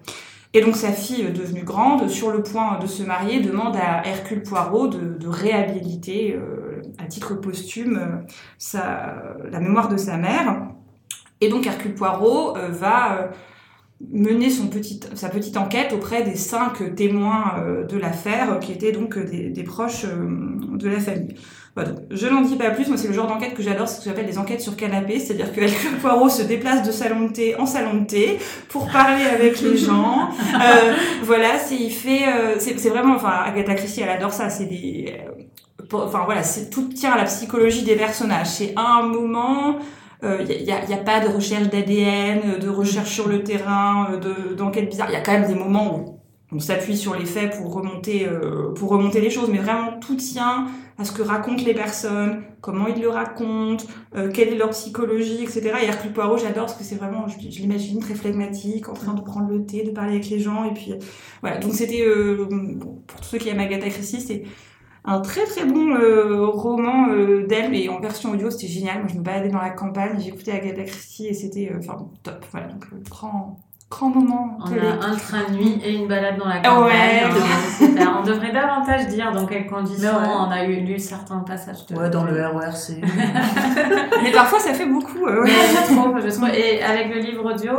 Et 0.55 0.61
donc 0.61 0.77
sa 0.77 0.92
fille, 0.92 1.25
euh, 1.25 1.33
devenue 1.33 1.64
grande, 1.64 2.09
sur 2.09 2.31
le 2.31 2.45
point 2.45 2.79
de 2.79 2.87
se 2.87 3.03
marier, 3.03 3.40
demande 3.40 3.75
à 3.75 4.07
Hercule 4.07 4.45
Poirot 4.45 4.87
de, 4.87 5.27
réhabiliter 5.27 6.37
euh, 6.37 6.81
à 6.99 7.07
titre 7.07 7.35
posthume 7.35 8.25
euh, 8.77 8.79
la 9.51 9.59
mémoire 9.59 9.88
de 9.88 9.97
sa 9.97 10.16
mère. 10.16 10.69
Et 11.40 11.49
donc 11.49 11.66
Hercule 11.66 11.97
Poirot 11.97 12.57
euh, 12.57 12.69
va 12.69 13.19
euh, 13.19 13.27
mener 14.01 14.51
son 14.51 14.71
sa 15.14 15.29
petite 15.29 15.57
enquête 15.57 15.92
auprès 15.92 16.23
des 16.23 16.37
cinq 16.37 16.95
témoins 16.95 17.55
euh, 17.59 17.85
de 17.85 17.97
l'affaire, 17.97 18.53
euh, 18.53 18.59
qui 18.59 18.73
étaient 18.73 18.92
donc 18.92 19.16
euh, 19.16 19.25
des, 19.25 19.62
proches 19.62 20.05
euh, 20.05 20.77
de 20.77 20.88
la 20.88 21.01
famille. 21.01 21.35
Voilà, 21.77 21.91
donc, 21.91 22.05
je 22.11 22.27
n'en 22.27 22.41
dis 22.41 22.57
pas 22.57 22.71
plus, 22.71 22.89
moi 22.89 22.97
c'est 22.97 23.07
le 23.09 23.12
genre 23.12 23.27
d'enquête 23.27 23.53
que 23.55 23.62
j'adore, 23.62 23.87
c'est 23.87 23.97
ce 24.01 24.05
que 24.05 24.11
j'appelle 24.11 24.25
des 24.27 24.39
enquêtes 24.39 24.62
sur 24.62 24.77
canapé, 24.77 25.21
c'est-à-dire 25.21 25.53
que 25.53 25.61
Hercule 25.61 25.99
Poirot 26.01 26.31
se 26.31 26.41
déplace 26.43 26.83
de 26.87 26.91
salon 26.91 27.27
de 27.27 27.33
thé 27.33 27.55
en 27.57 27.67
salon 27.67 28.01
de 28.01 28.07
thé 28.07 28.39
pour 28.71 28.89
parler 28.91 29.25
avec 29.27 29.61
les 29.61 29.77
gens. 29.77 30.31
Euh, 30.57 30.95
voilà, 31.23 31.59
c'est 31.59 31.77
il 31.77 31.91
fait, 31.91 32.23
euh, 32.29 32.57
c'est 32.59 32.89
vraiment, 32.89 33.15
enfin 33.15 33.43
Agatha 33.45 33.75
Christie 33.75 34.01
elle 34.01 34.09
adore 34.09 34.33
ça, 34.33 34.49
c'est 34.49 34.65
des, 34.65 35.15
euh, 35.29 35.85
pour- 35.89 36.05
enfin 36.05 36.23
voilà, 36.25 36.43
c'est 36.43 36.71
tout 36.71 36.89
tient 36.89 37.12
à 37.12 37.19
la 37.19 37.25
psychologie 37.25 37.83
des 37.83 37.95
personnages. 37.95 38.47
C'est 38.49 38.73
un 38.77 39.03
moment, 39.03 39.77
il 40.23 40.29
euh, 40.29 40.43
y, 40.45 40.73
a, 40.73 40.83
y 40.87 40.95
a 40.95 40.97
pas 40.97 41.21
de 41.21 41.29
recherche 41.29 41.69
d'ADN, 41.69 42.59
de 42.59 42.69
recherche 42.71 43.11
sur 43.11 43.29
le 43.29 43.43
terrain, 43.45 44.09
euh, 44.12 44.17
de 44.19 44.55
d'enquête 44.55 44.89
bizarre. 44.89 45.09
Il 45.11 45.12
y 45.12 45.17
a 45.17 45.21
quand 45.21 45.33
même 45.33 45.47
des 45.47 45.55
moments 45.55 45.95
où 45.99 46.15
on 46.53 46.61
s'appuie 46.61 46.97
sur 46.97 47.15
les 47.15 47.25
faits 47.25 47.57
pour 47.57 47.75
remonter, 47.75 48.27
euh, 48.27 48.73
pour 48.75 48.91
remonter 48.91 49.21
les 49.21 49.31
choses, 49.31 49.51
mais 49.51 49.59
vraiment 49.59 49.99
tout 50.01 50.15
tient 50.15 50.67
à 50.99 51.05
ce 51.05 51.13
que 51.13 51.23
racontent 51.23 51.63
les 51.65 51.75
personnes, 51.75 52.43
comment 52.61 52.87
ils 52.87 53.01
le 53.01 53.09
racontent, 53.09 53.85
euh, 54.15 54.31
quelle 54.33 54.49
est 54.49 54.57
leur 54.57 54.71
psychologie, 54.71 55.43
etc. 55.43 55.73
Et 55.83 55.87
Hercule 55.87 56.13
Poirot, 56.13 56.39
j'adore 56.39 56.67
parce 56.67 56.79
que 56.79 56.85
c'est 56.85 56.95
vraiment, 56.95 57.27
je, 57.29 57.37
l'imagine 57.39 58.01
très 58.01 58.15
flegmatique, 58.15 58.89
en 58.89 58.95
train 58.95 59.13
de 59.15 59.21
prendre 59.21 59.51
le 59.51 59.67
thé, 59.67 59.83
de 59.83 59.91
parler 59.91 60.13
avec 60.13 60.31
les 60.31 60.39
gens, 60.39 60.65
et 60.65 60.73
puis 60.73 60.95
voilà. 61.43 61.59
Donc 61.59 61.75
c'était, 61.75 62.07
euh, 62.07 62.47
pour 63.07 63.21
tous 63.21 63.29
ceux 63.29 63.39
qui 63.39 63.49
aiment 63.49 63.61
Agatha 63.61 63.89
Christie, 63.89 64.21
c'est 64.21 64.45
un 65.07 65.21
très 65.21 65.45
très 65.45 65.65
bon 65.65 65.95
euh, 65.95 66.47
roman 66.47 67.09
euh, 67.11 67.47
d'elle, 67.47 67.75
et 67.75 67.89
en 67.89 68.01
version 68.01 68.33
audio, 68.33 68.51
c'était 68.51 68.67
génial. 68.67 68.99
Moi, 68.99 69.09
je 69.09 69.15
me 69.15 69.23
baladais 69.23 69.49
dans 69.49 69.61
la 69.61 69.71
campagne, 69.71 70.21
j'écoutais 70.21 70.51
Agatha 70.51 70.83
Christie, 70.83 71.29
et 71.29 71.35
c'était, 71.35 71.71
euh, 71.73 71.79
enfin, 71.79 72.11
top. 72.25 72.45
Voilà, 72.51 72.67
donc 72.67 72.85
euh, 72.93 72.97
grand, 73.09 73.61
grand 73.90 74.09
moment. 74.11 74.59
On 74.61 74.66
a 74.66 75.07
un 75.07 75.14
train 75.16 75.44
de 75.51 75.57
nuit 75.57 75.79
et 75.85 75.94
une 75.94 76.09
balade 76.09 76.37
dans 76.38 76.49
la 76.49 76.59
campagne. 76.59 76.90
Euh. 77.81 78.05
On 78.18 78.22
devrait 78.25 78.53
davantage 78.53 79.07
dire 79.09 79.33
dans 79.33 79.46
quelles 79.46 79.66
conditions 79.66 80.09
ouais. 80.11 80.29
on 80.38 80.51
a 80.51 80.64
eu 80.64 80.81
lu 80.81 80.99
certains 80.99 81.38
passages. 81.40 81.87
De... 81.87 81.94
Ouais, 81.96 82.11
dans 82.11 82.25
le 82.25 82.33
RERC. 82.46 83.01
Mais 84.22 84.33
parfois, 84.33 84.59
ça 84.59 84.75
fait 84.75 84.87
beaucoup. 84.87 85.27
euh, 85.27 85.42
ouais. 85.42 85.51
Mais 85.51 85.53
je 85.53 85.94
trouve, 85.94 86.20
je 86.20 86.29
trouve. 86.35 86.49
Et 86.49 86.83
avec 86.83 87.14
le 87.14 87.20
livre 87.20 87.44
audio, 87.53 87.72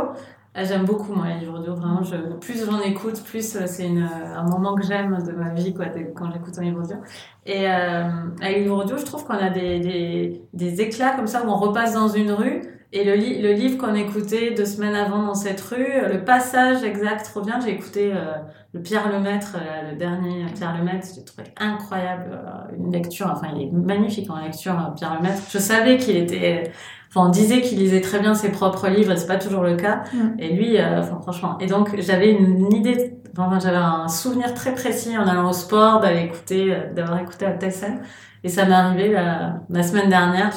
euh, 0.56 0.64
j'aime 0.66 0.84
beaucoup 0.84 1.12
moi 1.12 1.26
les 1.28 1.40
livres 1.40 1.58
audio. 1.60 1.74
Vraiment, 1.74 2.02
je, 2.02 2.16
plus 2.40 2.64
j'en 2.64 2.80
écoute, 2.80 3.22
plus 3.22 3.56
euh, 3.56 3.60
c'est 3.66 3.86
une, 3.86 4.08
un 4.36 4.44
moment 4.44 4.74
que 4.74 4.84
j'aime 4.86 5.18
de 5.26 5.32
ma 5.32 5.50
vie 5.52 5.74
quoi, 5.74 5.86
de- 5.86 6.10
quand 6.14 6.30
j'écoute 6.32 6.54
un 6.58 6.62
livre 6.62 6.82
audio. 6.82 6.96
Et 7.44 7.68
euh, 7.68 8.04
avec 8.40 8.56
le 8.58 8.62
livre 8.62 8.82
audio, 8.82 8.96
je 8.96 9.04
trouve 9.04 9.24
qu'on 9.26 9.34
a 9.34 9.50
des, 9.50 9.78
des, 9.80 10.42
des 10.54 10.80
éclats 10.80 11.10
comme 11.10 11.26
ça 11.26 11.44
où 11.44 11.48
on 11.50 11.56
repasse 11.56 11.92
dans 11.92 12.08
une 12.08 12.32
rue 12.32 12.62
Et 12.90 13.04
le, 13.04 13.16
le 13.16 13.52
livre 13.52 13.76
qu'on 13.76 13.94
écoutait 13.94 14.52
deux 14.52 14.64
semaines 14.64 14.94
avant 14.94 15.22
dans 15.22 15.34
cette 15.34 15.60
rue, 15.60 15.86
le 16.10 16.24
passage 16.24 16.82
exact 16.82 17.30
revient. 17.34 17.58
J'ai 17.62 17.72
écouté 17.72 18.12
euh, 18.14 18.32
le 18.72 18.80
Pierre 18.80 19.12
Lemaître, 19.12 19.56
euh, 19.56 19.90
le 19.90 19.96
dernier 19.96 20.46
Pierre 20.54 20.74
Lemaître, 20.78 21.06
j'ai 21.14 21.22
trouvé 21.22 21.48
incroyable, 21.58 22.30
euh, 22.32 22.76
une 22.78 22.90
lecture, 22.90 23.30
enfin 23.30 23.48
il 23.54 23.62
est 23.62 23.70
magnifique 23.70 24.30
en 24.30 24.40
lecture, 24.40 24.74
Pierre 24.96 25.18
Lemaître. 25.20 25.42
Je 25.50 25.58
savais 25.58 25.98
qu'il 25.98 26.16
était, 26.16 26.72
enfin 27.10 27.26
on 27.26 27.30
disait 27.30 27.60
qu'il 27.60 27.78
lisait 27.78 28.00
très 28.00 28.20
bien 28.20 28.32
ses 28.32 28.50
propres 28.50 28.88
livres, 28.88 29.14
c'est 29.16 29.26
pas 29.26 29.36
toujours 29.36 29.64
le 29.64 29.76
cas. 29.76 30.04
Mm. 30.14 30.40
Et 30.40 30.52
lui, 30.54 30.82
enfin 30.82 31.20
franchement. 31.20 31.58
Et 31.58 31.66
donc 31.66 31.94
j'avais 32.00 32.30
une, 32.32 32.72
idée, 32.72 33.17
enfin 33.46 33.58
j'avais 33.60 33.76
un 33.76 34.08
souvenir 34.08 34.52
très 34.54 34.74
précis 34.74 35.16
en 35.16 35.26
allant 35.26 35.48
au 35.48 35.52
sport 35.52 36.00
d'aller 36.00 36.24
écouter, 36.24 36.76
d'avoir 36.94 37.20
écouté 37.20 37.46
à 37.46 37.52
Tyson. 37.52 37.98
Et 38.44 38.48
ça 38.48 38.64
m'est 38.66 38.74
arrivé 38.74 39.12
la, 39.12 39.60
la 39.68 39.82
semaine 39.82 40.08
dernière, 40.08 40.52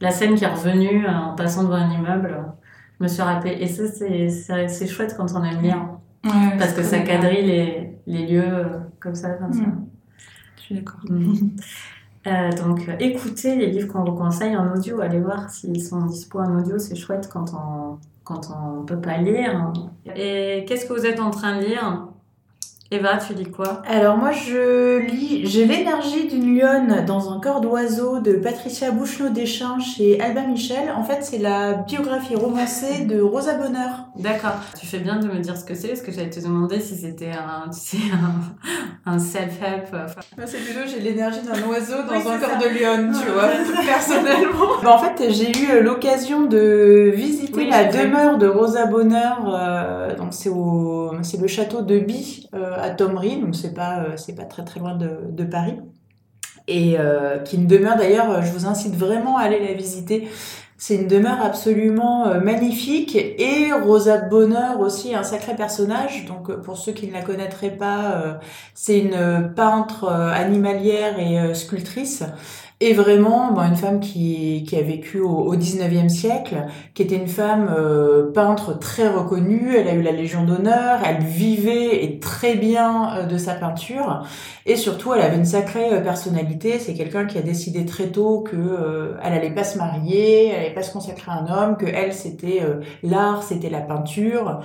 la 0.00 0.10
scène 0.10 0.34
qui 0.34 0.44
est 0.44 0.48
revenue 0.48 1.06
euh, 1.06 1.10
en 1.10 1.34
passant 1.34 1.64
devant 1.64 1.76
un 1.76 1.90
immeuble, 1.90 2.36
je 2.98 3.04
me 3.04 3.08
suis 3.08 3.22
rappelé. 3.22 3.56
Et 3.60 3.66
ça, 3.66 4.68
c'est 4.68 4.86
chouette 4.86 5.14
quand 5.16 5.32
on 5.34 5.42
aime 5.44 5.60
lire. 5.60 5.88
parce 6.58 6.72
que 6.72 6.82
ça 6.82 7.00
quadrille 7.00 7.46
les, 7.46 7.98
les 8.06 8.26
lieux 8.26 8.44
euh, 8.44 8.78
comme 9.00 9.14
ça, 9.14 9.30
comme 9.30 9.52
ça. 9.52 9.62
Mm. 9.62 9.86
Je 10.56 10.62
suis 10.62 10.74
d'accord. 10.76 11.00
Mm. 11.08 11.50
Euh, 12.26 12.50
donc, 12.52 12.88
écoutez 12.98 13.56
les 13.56 13.70
livres 13.70 13.88
qu'on 13.88 14.04
vous 14.04 14.16
conseille 14.16 14.56
en 14.56 14.74
audio. 14.74 15.00
Allez 15.00 15.20
voir 15.20 15.48
s'ils 15.48 15.82
sont 15.82 16.04
dispo 16.04 16.40
en 16.40 16.58
audio. 16.58 16.78
C'est 16.78 16.96
chouette 16.96 17.28
quand 17.32 17.54
on 17.54 17.98
quand 18.24 18.50
on 18.50 18.84
peut 18.84 19.00
pas 19.00 19.16
lire. 19.16 19.72
Et 20.14 20.66
qu'est-ce 20.68 20.84
que 20.84 20.92
vous 20.92 21.06
êtes 21.06 21.18
en 21.18 21.30
train 21.30 21.56
de 21.58 21.64
lire? 21.64 22.07
Eva, 22.90 23.18
tu 23.18 23.34
lis 23.34 23.50
quoi? 23.50 23.82
Alors 23.86 24.16
moi 24.16 24.30
je 24.32 25.00
lis 25.00 25.46
J'ai 25.46 25.66
l'énergie 25.66 26.26
d'une 26.26 26.58
lionne 26.58 27.04
dans 27.04 27.30
un 27.30 27.38
corps 27.38 27.60
d'oiseau 27.60 28.20
de 28.20 28.32
Patricia 28.32 28.92
Bouchelot-Deschamps 28.92 29.78
chez 29.80 30.18
Albin 30.22 30.46
Michel. 30.46 30.90
En 30.96 31.04
fait 31.04 31.18
c'est 31.20 31.36
la 31.36 31.74
biographie 31.74 32.34
romancée 32.34 33.04
de 33.04 33.20
Rosa 33.20 33.58
Bonheur. 33.58 34.06
D'accord. 34.16 34.54
Tu 34.80 34.86
fais 34.86 35.00
bien 35.00 35.18
de 35.18 35.26
me 35.26 35.38
dire 35.38 35.54
ce 35.58 35.66
que 35.66 35.74
c'est 35.74 35.88
parce 35.88 36.00
que 36.00 36.10
j'allais 36.12 36.30
te 36.30 36.40
demander 36.40 36.80
si 36.80 36.96
c'était 36.96 37.32
un, 37.32 37.68
tu 37.68 37.98
un, 39.06 39.12
un 39.12 39.18
self-help. 39.18 39.92
Moi 40.38 40.46
c'est 40.46 40.56
plutôt 40.56 40.80
j'ai 40.86 41.00
l'énergie 41.00 41.40
d'un 41.42 41.62
oiseau 41.68 42.02
dans 42.08 42.30
un 42.30 42.38
corps 42.38 42.56
de 42.56 42.68
lionne, 42.68 43.12
tu 43.12 43.30
vois, 43.30 43.48
personnellement. 43.84 44.80
Bah, 44.82 44.94
en 44.94 44.98
fait 44.98 45.30
j'ai 45.30 45.50
eu 45.50 45.82
l'occasion 45.82 46.46
de 46.46 47.12
visiter 47.14 47.68
la 47.68 47.84
demeure 47.84 48.38
de 48.38 48.46
Rosa 48.46 48.86
Bonheur. 48.86 49.44
Euh, 49.46 50.16
donc 50.16 50.28
c'est 50.30 50.48
au 50.48 51.12
c'est 51.20 51.38
le 51.38 51.48
château 51.48 51.82
de 51.82 51.98
Bi. 51.98 52.48
Euh, 52.54 52.77
à 52.78 52.90
Thomery, 52.90 53.40
donc 53.40 53.54
c'est 53.54 53.74
pas 53.74 54.00
euh, 54.00 54.34
pas 54.36 54.44
très 54.44 54.64
très 54.64 54.80
loin 54.80 54.96
de, 54.96 55.10
de 55.30 55.44
Paris 55.44 55.78
et 56.66 56.96
euh, 56.98 57.38
qui 57.38 57.56
une 57.56 57.66
demeure 57.66 57.96
d'ailleurs, 57.96 58.42
je 58.42 58.52
vous 58.52 58.66
incite 58.66 58.94
vraiment 58.94 59.38
à 59.38 59.42
aller 59.42 59.58
la 59.58 59.72
visiter. 59.72 60.28
C'est 60.76 60.94
une 60.94 61.08
demeure 61.08 61.40
absolument 61.40 62.28
euh, 62.28 62.40
magnifique 62.40 63.16
et 63.16 63.72
Rosa 63.72 64.18
Bonheur 64.18 64.78
aussi 64.80 65.14
un 65.14 65.22
sacré 65.22 65.56
personnage. 65.56 66.26
Donc 66.26 66.52
pour 66.62 66.76
ceux 66.76 66.92
qui 66.92 67.08
ne 67.08 67.12
la 67.12 67.22
connaîtraient 67.22 67.76
pas, 67.76 68.38
c'est 68.74 69.00
une 69.00 69.52
peintre 69.56 70.08
animalière 70.08 71.18
et 71.18 71.54
sculptrice 71.54 72.22
et 72.80 72.92
vraiment 72.92 73.50
bon, 73.50 73.62
une 73.62 73.74
femme 73.74 73.98
qui, 73.98 74.64
qui 74.64 74.76
a 74.76 74.82
vécu 74.82 75.18
au, 75.18 75.30
au 75.30 75.56
19e 75.56 76.08
siècle, 76.08 76.66
qui 76.94 77.02
était 77.02 77.16
une 77.16 77.26
femme 77.26 77.74
euh, 77.76 78.30
peintre 78.30 78.78
très 78.78 79.08
reconnue, 79.08 79.74
elle 79.76 79.88
a 79.88 79.94
eu 79.94 80.02
la 80.02 80.12
Légion 80.12 80.44
d'honneur, 80.44 81.00
elle 81.04 81.24
vivait 81.24 82.04
et 82.04 82.20
très 82.20 82.54
bien 82.54 83.16
euh, 83.16 83.22
de 83.24 83.36
sa 83.36 83.54
peinture, 83.54 84.24
et 84.64 84.76
surtout 84.76 85.12
elle 85.12 85.22
avait 85.22 85.36
une 85.36 85.44
sacrée 85.44 85.92
euh, 85.92 86.00
personnalité, 86.00 86.78
c'est 86.78 86.94
quelqu'un 86.94 87.24
qui 87.24 87.36
a 87.36 87.42
décidé 87.42 87.84
très 87.84 88.06
tôt 88.06 88.42
que 88.42 89.16
elle 89.24 89.32
allait 89.32 89.50
pas 89.50 89.64
se 89.64 89.76
marier, 89.76 90.50
elle 90.50 90.60
allait 90.60 90.74
pas 90.74 90.84
se 90.84 90.92
consacrer 90.92 91.32
à 91.32 91.34
un 91.34 91.48
homme, 91.48 91.76
que 91.78 91.86
elle 91.86 92.12
c'était 92.12 92.62
l'art, 93.02 93.42
c'était 93.42 93.70
la 93.70 93.80
peinture, 93.80 94.60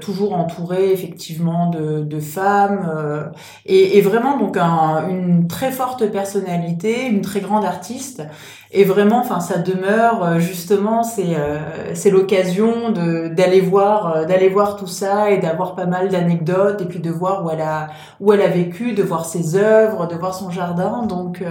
toujours 0.00 0.34
entourée 0.34 0.92
effectivement 0.92 1.70
de, 1.70 2.00
de 2.00 2.20
femmes, 2.20 3.30
et, 3.66 3.98
et, 3.98 4.00
vraiment 4.00 4.38
donc 4.38 4.56
un, 4.56 5.08
une 5.08 5.46
très 5.46 5.70
forte 5.70 6.10
personnalité 6.10 6.47
une 6.48 7.20
très 7.20 7.40
grande 7.40 7.64
artiste. 7.64 8.22
Et 8.70 8.84
vraiment, 8.84 9.20
enfin, 9.20 9.40
ça 9.40 9.58
demeure 9.58 10.22
euh, 10.22 10.38
justement, 10.38 11.02
c'est 11.02 11.36
euh, 11.36 11.94
c'est 11.94 12.10
l'occasion 12.10 12.90
de 12.90 13.28
d'aller 13.28 13.60
voir 13.60 14.16
euh, 14.16 14.24
d'aller 14.26 14.48
voir 14.48 14.76
tout 14.76 14.86
ça 14.86 15.30
et 15.30 15.38
d'avoir 15.38 15.74
pas 15.74 15.86
mal 15.86 16.10
d'anecdotes 16.10 16.82
et 16.82 16.84
puis 16.84 17.00
de 17.00 17.10
voir 17.10 17.44
où 17.44 17.50
elle 17.50 17.62
a 17.62 17.88
où 18.20 18.32
elle 18.32 18.42
a 18.42 18.48
vécu, 18.48 18.92
de 18.92 19.02
voir 19.02 19.24
ses 19.24 19.56
œuvres, 19.56 20.06
de 20.06 20.16
voir 20.16 20.34
son 20.34 20.50
jardin. 20.50 21.06
Donc, 21.06 21.42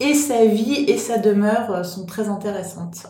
et 0.00 0.14
sa 0.14 0.44
vie 0.46 0.84
et 0.88 0.98
sa 0.98 1.18
demeure 1.18 1.84
sont 1.84 2.06
très 2.06 2.28
intéressantes. 2.28 3.06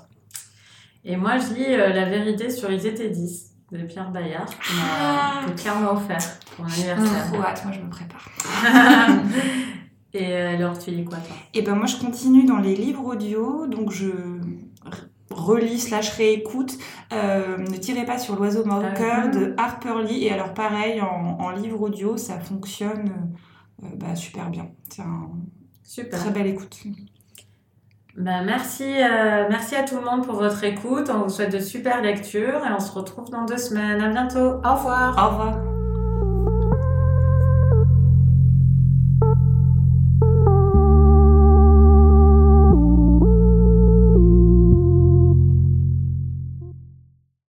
Et 1.05 1.17
moi, 1.17 1.39
je 1.39 1.55
lis 1.55 1.77
La 1.77 2.05
vérité 2.05 2.51
sur 2.51 2.71
Ils 2.71 2.87
étaient 2.87 3.09
10 3.09 3.53
de 3.73 3.85
Pierre 3.85 4.11
Bayard, 4.11 4.49
qui 4.49 4.75
m'a 4.75 4.83
ah. 5.01 5.51
clairement 5.57 5.93
offert 5.93 6.19
pour 6.55 6.67
mon 6.67 6.71
anniversaire. 6.71 7.33
Trop 7.33 7.43
hâte, 7.43 7.65
moi 7.65 7.73
je 7.73 7.81
me 7.81 7.89
prépare. 7.89 8.29
Et 10.15 10.35
alors, 10.37 10.79
tu 10.79 10.91
lis 10.91 11.05
quoi, 11.05 11.19
toi? 11.19 11.35
Et 11.55 11.61
eh 11.61 11.63
ben 11.63 11.75
moi, 11.75 11.87
je 11.87 11.97
continue 11.97 12.45
dans 12.45 12.59
les 12.59 12.77
livres 12.77 13.05
audio, 13.05 13.67
donc 13.67 13.91
je 13.91 14.11
relis 15.33 15.79
slash 15.79 16.11
réécoute 16.11 16.77
euh, 17.13 17.59
Ne 17.59 17.77
tirez 17.77 18.05
pas 18.05 18.19
sur 18.19 18.37
l'oiseau 18.37 18.65
mort 18.65 18.83
ah, 18.85 18.95
cœur 18.95 19.31
de 19.31 19.55
Harper 19.57 20.03
Lee. 20.07 20.25
Et 20.25 20.33
alors, 20.33 20.55
pareil, 20.55 21.01
en, 21.01 21.51
livre 21.51 21.81
audio, 21.81 22.17
ça 22.17 22.39
fonctionne 22.39 23.13
euh, 23.83 23.87
bah, 23.97 24.15
super 24.15 24.51
bien. 24.51 24.69
C'est 24.89 25.03
un 25.03 25.31
super. 25.83 26.19
très 26.19 26.31
belle 26.31 26.47
écoute. 26.47 26.83
Bah, 28.17 28.43
merci, 28.45 28.85
euh, 28.85 29.47
merci 29.49 29.75
à 29.75 29.85
tout 29.85 29.97
le 29.97 30.05
monde 30.05 30.27
pour 30.27 30.35
votre 30.35 30.63
écoute. 30.65 31.11
On 31.13 31.23
vous 31.23 31.31
souhaite 31.31 31.53
de 31.53 31.61
super 31.61 32.03
lectures 32.03 32.65
et 32.67 32.73
on 32.75 32.81
se 32.81 32.93
retrouve 32.93 33.31
dans 33.31 33.45
deux 33.45 33.59
semaines. 33.59 34.01
À 34.01 34.09
bientôt. 34.09 34.61
Au 34.65 34.75
revoir. 34.75 35.17
Au 35.19 35.31
revoir. 35.31 35.72